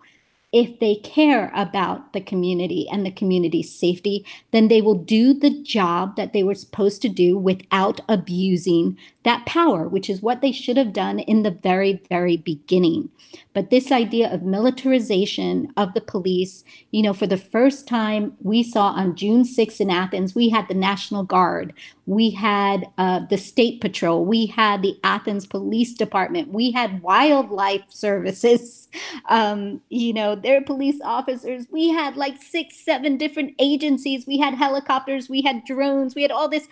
if 0.57 0.81
they 0.81 0.95
care 0.95 1.53
about 1.55 2.15
the 2.15 2.21
community 2.21 2.89
and 2.91 3.05
the 3.05 3.11
community's 3.11 3.71
safety, 3.71 4.25
then 4.53 4.69
they 4.69 4.81
will 4.81 4.95
do 4.95 5.35
the 5.35 5.51
job 5.63 6.17
that 6.17 6.33
they 6.33 6.43
were 6.43 6.55
supposed 6.55 7.03
to 7.03 7.11
do 7.11 7.37
without 7.37 8.01
abusing 8.09 8.97
that 9.23 9.45
power, 9.45 9.87
which 9.87 10.09
is 10.09 10.23
what 10.23 10.41
they 10.41 10.53
should 10.53 10.79
have 10.79 10.95
done 10.95 11.19
in 11.19 11.43
the 11.43 11.51
very, 11.51 12.01
very 12.09 12.39
beginning. 12.39 13.11
But 13.57 13.71
this 13.71 13.91
idea 13.91 14.31
of 14.31 14.43
militarization 14.43 15.73
of 15.79 15.95
the 15.95 16.03
police, 16.03 16.63
you 16.91 17.01
know, 17.01 17.15
for 17.15 17.27
the 17.27 17.39
first 17.39 17.89
time 17.89 18.37
we 18.43 18.63
saw 18.63 18.89
on 18.89 19.17
June 19.17 19.45
6th 19.45 19.81
in 19.81 19.89
Athens, 19.89 20.35
we 20.35 20.51
had 20.51 20.69
the 20.69 20.75
National 20.75 21.23
Guard, 21.23 21.73
we 22.05 22.29
had 22.33 22.85
uh, 22.99 23.21
the 23.31 23.39
State 23.39 23.81
Patrol, 23.81 24.27
we 24.27 24.45
had 24.45 24.83
the 24.83 25.01
Athens 25.03 25.47
Police 25.47 25.95
Department, 25.95 26.53
we 26.53 26.71
had 26.71 27.01
wildlife 27.01 27.85
services, 27.89 28.89
um, 29.31 29.81
you 29.89 30.13
know, 30.13 30.35
their 30.35 30.61
police 30.61 31.01
officers. 31.03 31.65
We 31.73 31.89
had 31.89 32.15
like 32.15 32.43
six, 32.43 32.77
seven 32.77 33.17
different 33.17 33.55
agencies. 33.59 34.27
We 34.27 34.37
had 34.37 34.53
helicopters, 34.53 35.31
we 35.31 35.41
had 35.41 35.65
drones, 35.65 36.15
we 36.15 36.21
had 36.21 36.31
all 36.31 36.51
this 36.51 36.69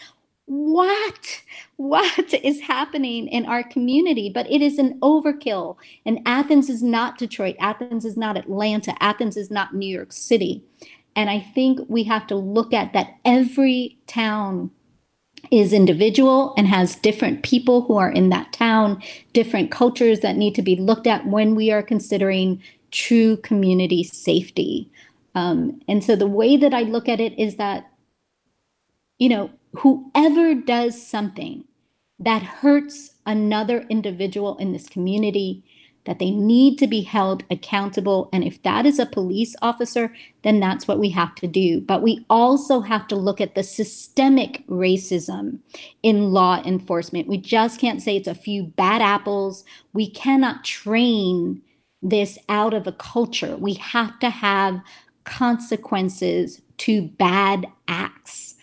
what 0.46 1.40
what 1.76 2.32
is 2.42 2.60
happening 2.60 3.26
in 3.28 3.46
our 3.46 3.62
community 3.62 4.30
but 4.32 4.50
it 4.50 4.62
is 4.62 4.78
an 4.78 4.98
overkill. 5.00 5.76
And 6.06 6.20
athens 6.26 6.70
is 6.70 6.82
not 6.82 7.18
detroit. 7.18 7.56
Athens 7.60 8.04
is 8.04 8.16
not 8.16 8.36
atlanta. 8.36 8.94
Athens 9.02 9.36
is 9.36 9.50
not 9.50 9.74
new 9.74 9.88
york 9.88 10.12
city. 10.12 10.62
And 11.16 11.30
i 11.30 11.40
think 11.40 11.80
we 11.88 12.04
have 12.04 12.26
to 12.28 12.36
look 12.36 12.72
at 12.72 12.92
that 12.92 13.14
every 13.24 13.98
town 14.06 14.70
is 15.50 15.72
individual 15.72 16.54
and 16.56 16.66
has 16.66 16.96
different 16.96 17.42
people 17.42 17.82
who 17.82 17.96
are 17.96 18.10
in 18.10 18.30
that 18.30 18.52
town 18.52 19.02
different 19.32 19.70
cultures 19.70 20.20
that 20.20 20.36
need 20.36 20.54
to 20.54 20.62
be 20.62 20.76
looked 20.76 21.06
at 21.06 21.26
when 21.26 21.54
we 21.54 21.70
are 21.70 21.82
considering 21.82 22.62
true 22.90 23.36
community 23.38 24.02
safety. 24.04 24.90
Um, 25.34 25.80
and 25.88 26.02
so 26.02 26.14
the 26.14 26.28
way 26.28 26.56
that 26.56 26.72
i 26.72 26.82
look 26.82 27.08
at 27.08 27.20
it 27.20 27.38
is 27.38 27.56
that 27.56 27.90
you 29.18 29.28
know 29.28 29.50
whoever 29.78 30.54
does 30.54 31.06
something 31.06 31.64
that 32.18 32.42
hurts 32.42 33.14
another 33.26 33.84
individual 33.88 34.56
in 34.58 34.72
this 34.72 34.88
community, 34.88 35.64
that 36.06 36.18
they 36.18 36.30
need 36.30 36.78
to 36.78 36.86
be 36.86 37.00
held 37.00 37.44
accountable. 37.50 38.28
And 38.32 38.44
if 38.44 38.62
that 38.62 38.84
is 38.84 38.98
a 38.98 39.06
police 39.06 39.56
officer, 39.62 40.14
then 40.42 40.60
that's 40.60 40.86
what 40.86 40.98
we 40.98 41.10
have 41.10 41.34
to 41.36 41.46
do. 41.46 41.80
But 41.80 42.02
we 42.02 42.24
also 42.28 42.80
have 42.80 43.08
to 43.08 43.16
look 43.16 43.40
at 43.40 43.54
the 43.54 43.62
systemic 43.62 44.66
racism 44.68 45.60
in 46.02 46.30
law 46.32 46.62
enforcement. 46.62 47.26
We 47.26 47.38
just 47.38 47.80
can't 47.80 48.02
say 48.02 48.16
it's 48.16 48.28
a 48.28 48.34
few 48.34 48.64
bad 48.64 49.00
apples. 49.00 49.64
We 49.92 50.10
cannot 50.10 50.64
train 50.64 51.62
this 52.02 52.38
out 52.50 52.74
of 52.74 52.86
a 52.86 52.92
culture. 52.92 53.56
We 53.56 53.74
have 53.74 54.18
to 54.20 54.28
have 54.28 54.80
consequences 55.24 56.60
to 56.76 57.08
bad 57.08 57.66
acts 57.88 58.53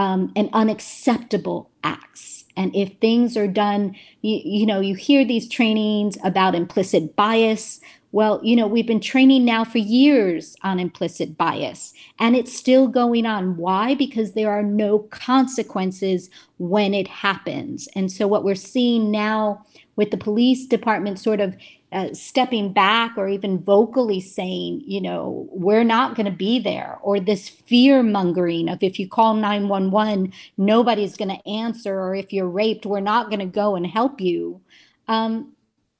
um, 0.00 0.32
and 0.34 0.48
unacceptable 0.54 1.70
acts. 1.84 2.46
And 2.56 2.74
if 2.74 2.96
things 3.00 3.36
are 3.36 3.46
done, 3.46 3.94
you, 4.22 4.40
you 4.42 4.64
know, 4.64 4.80
you 4.80 4.94
hear 4.94 5.26
these 5.26 5.46
trainings 5.46 6.16
about 6.24 6.54
implicit 6.54 7.14
bias. 7.16 7.82
Well, 8.10 8.40
you 8.42 8.56
know, 8.56 8.66
we've 8.66 8.86
been 8.86 9.00
training 9.00 9.44
now 9.44 9.62
for 9.62 9.76
years 9.76 10.56
on 10.62 10.80
implicit 10.80 11.36
bias, 11.36 11.92
and 12.18 12.34
it's 12.34 12.56
still 12.56 12.88
going 12.88 13.26
on. 13.26 13.58
Why? 13.58 13.94
Because 13.94 14.32
there 14.32 14.50
are 14.50 14.62
no 14.62 15.00
consequences 15.10 16.30
when 16.56 16.94
it 16.94 17.06
happens. 17.06 17.86
And 17.94 18.10
so, 18.10 18.26
what 18.26 18.42
we're 18.42 18.54
seeing 18.54 19.10
now 19.10 19.66
with 19.96 20.10
the 20.10 20.16
police 20.16 20.66
department 20.66 21.18
sort 21.18 21.40
of 21.40 21.54
uh, 21.92 22.12
stepping 22.14 22.72
back 22.72 23.14
or 23.16 23.28
even 23.28 23.58
vocally 23.58 24.20
saying, 24.20 24.82
you 24.86 25.00
know, 25.00 25.48
we're 25.50 25.84
not 25.84 26.14
going 26.14 26.26
to 26.26 26.32
be 26.32 26.58
there, 26.58 26.98
or 27.02 27.18
this 27.18 27.48
fear 27.48 28.02
mongering 28.02 28.68
of 28.68 28.82
if 28.82 28.98
you 28.98 29.08
call 29.08 29.34
911, 29.34 30.32
nobody's 30.56 31.16
going 31.16 31.36
to 31.36 31.48
answer, 31.48 31.98
or 31.98 32.14
if 32.14 32.32
you're 32.32 32.48
raped, 32.48 32.86
we're 32.86 33.00
not 33.00 33.28
going 33.28 33.40
to 33.40 33.46
go 33.46 33.74
and 33.74 33.86
help 33.86 34.20
you. 34.20 34.60
Um, 35.08 35.54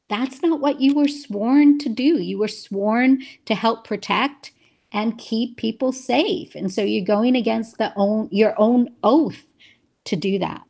that's 0.09 0.43
not 0.43 0.61
what 0.61 0.81
you 0.81 0.95
were 0.95 1.09
sworn 1.09 1.79
to 1.79 1.89
do. 1.89 2.21
You 2.21 2.39
were 2.39 2.49
sworn 2.49 3.23
to 3.47 3.55
help 3.55 3.85
protect 3.87 4.53
and 4.93 5.19
keep 5.19 5.57
people 5.57 5.93
safe. 5.93 6.55
And 6.55 6.73
so 6.73 6.83
you're 6.83 7.05
going 7.05 7.37
against 7.37 7.79
the 7.79 7.93
own 7.97 8.29
your 8.33 8.55
own 8.59 8.89
oath 9.03 9.45
to 10.05 10.17
do 10.17 10.39
that. 10.41 10.63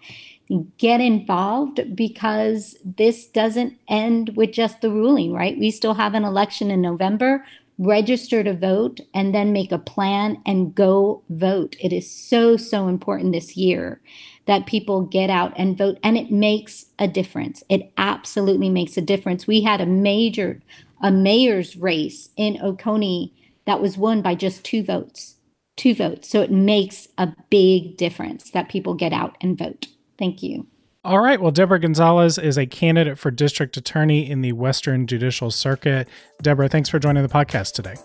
get 0.77 0.99
involved 0.99 1.95
because 1.95 2.77
this 2.83 3.27
doesn't 3.27 3.77
end 3.87 4.35
with 4.35 4.51
just 4.51 4.81
the 4.81 4.91
ruling, 4.91 5.33
right? 5.33 5.57
We 5.57 5.71
still 5.71 5.93
have 5.93 6.13
an 6.13 6.23
election 6.23 6.71
in 6.71 6.81
November. 6.81 7.45
Register 7.77 8.43
to 8.43 8.53
vote 8.53 8.99
and 9.13 9.33
then 9.33 9.53
make 9.53 9.71
a 9.71 9.79
plan 9.79 10.41
and 10.45 10.75
go 10.75 11.23
vote. 11.29 11.75
It 11.79 11.91
is 11.91 12.09
so, 12.09 12.55
so 12.57 12.87
important 12.87 13.31
this 13.31 13.57
year 13.57 14.01
that 14.45 14.67
people 14.67 15.01
get 15.01 15.29
out 15.29 15.53
and 15.55 15.77
vote, 15.77 15.97
and 16.03 16.17
it 16.17 16.31
makes 16.31 16.87
a 16.99 17.07
difference. 17.07 17.63
It 17.69 17.91
absolutely 17.97 18.69
makes 18.69 18.97
a 18.97 19.01
difference. 19.01 19.47
We 19.47 19.61
had 19.61 19.81
a 19.81 19.85
major, 19.85 20.61
a 21.01 21.11
mayor's 21.11 21.75
race 21.75 22.29
in 22.35 22.59
Oconee 22.61 23.33
that 23.65 23.81
was 23.81 23.97
won 23.97 24.21
by 24.21 24.35
just 24.35 24.63
two 24.63 24.83
votes. 24.83 25.37
Two 25.77 25.95
votes. 25.95 26.29
So 26.29 26.41
it 26.41 26.51
makes 26.51 27.07
a 27.17 27.33
big 27.49 27.97
difference 27.97 28.51
that 28.51 28.69
people 28.69 28.93
get 28.93 29.13
out 29.13 29.37
and 29.41 29.57
vote. 29.57 29.87
Thank 30.21 30.43
you. 30.43 30.67
All 31.03 31.19
right. 31.19 31.41
Well, 31.41 31.49
Deborah 31.49 31.79
Gonzalez 31.79 32.37
is 32.37 32.55
a 32.55 32.67
candidate 32.67 33.17
for 33.17 33.31
district 33.31 33.75
attorney 33.75 34.29
in 34.29 34.41
the 34.41 34.51
Western 34.51 35.07
Judicial 35.07 35.49
Circuit. 35.49 36.07
Deborah, 36.43 36.69
thanks 36.69 36.89
for 36.89 36.99
joining 36.99 37.23
the 37.23 37.29
podcast 37.29 37.73
today. 37.73 37.95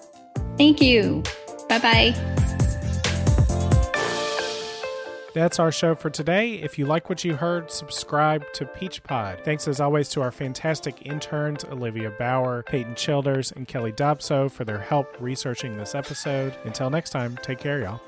Thank 0.56 0.80
you. 0.80 1.22
Bye 1.68 1.78
bye. 1.78 2.14
That's 5.34 5.58
our 5.58 5.70
show 5.70 5.94
for 5.94 6.08
today. 6.08 6.54
If 6.54 6.78
you 6.78 6.86
like 6.86 7.10
what 7.10 7.22
you 7.22 7.36
heard, 7.36 7.70
subscribe 7.70 8.50
to 8.54 8.64
Peach 8.64 9.02
Pod. 9.02 9.42
Thanks 9.44 9.68
as 9.68 9.78
always 9.78 10.08
to 10.08 10.22
our 10.22 10.32
fantastic 10.32 11.04
interns, 11.04 11.66
Olivia 11.66 12.10
Bauer, 12.18 12.62
Peyton 12.62 12.94
Childers, 12.94 13.52
and 13.52 13.68
Kelly 13.68 13.92
Dobso 13.92 14.50
for 14.50 14.64
their 14.64 14.78
help 14.78 15.14
researching 15.20 15.76
this 15.76 15.94
episode. 15.94 16.56
Until 16.64 16.88
next 16.88 17.10
time, 17.10 17.38
take 17.42 17.58
care, 17.58 17.80
y'all. 17.80 18.00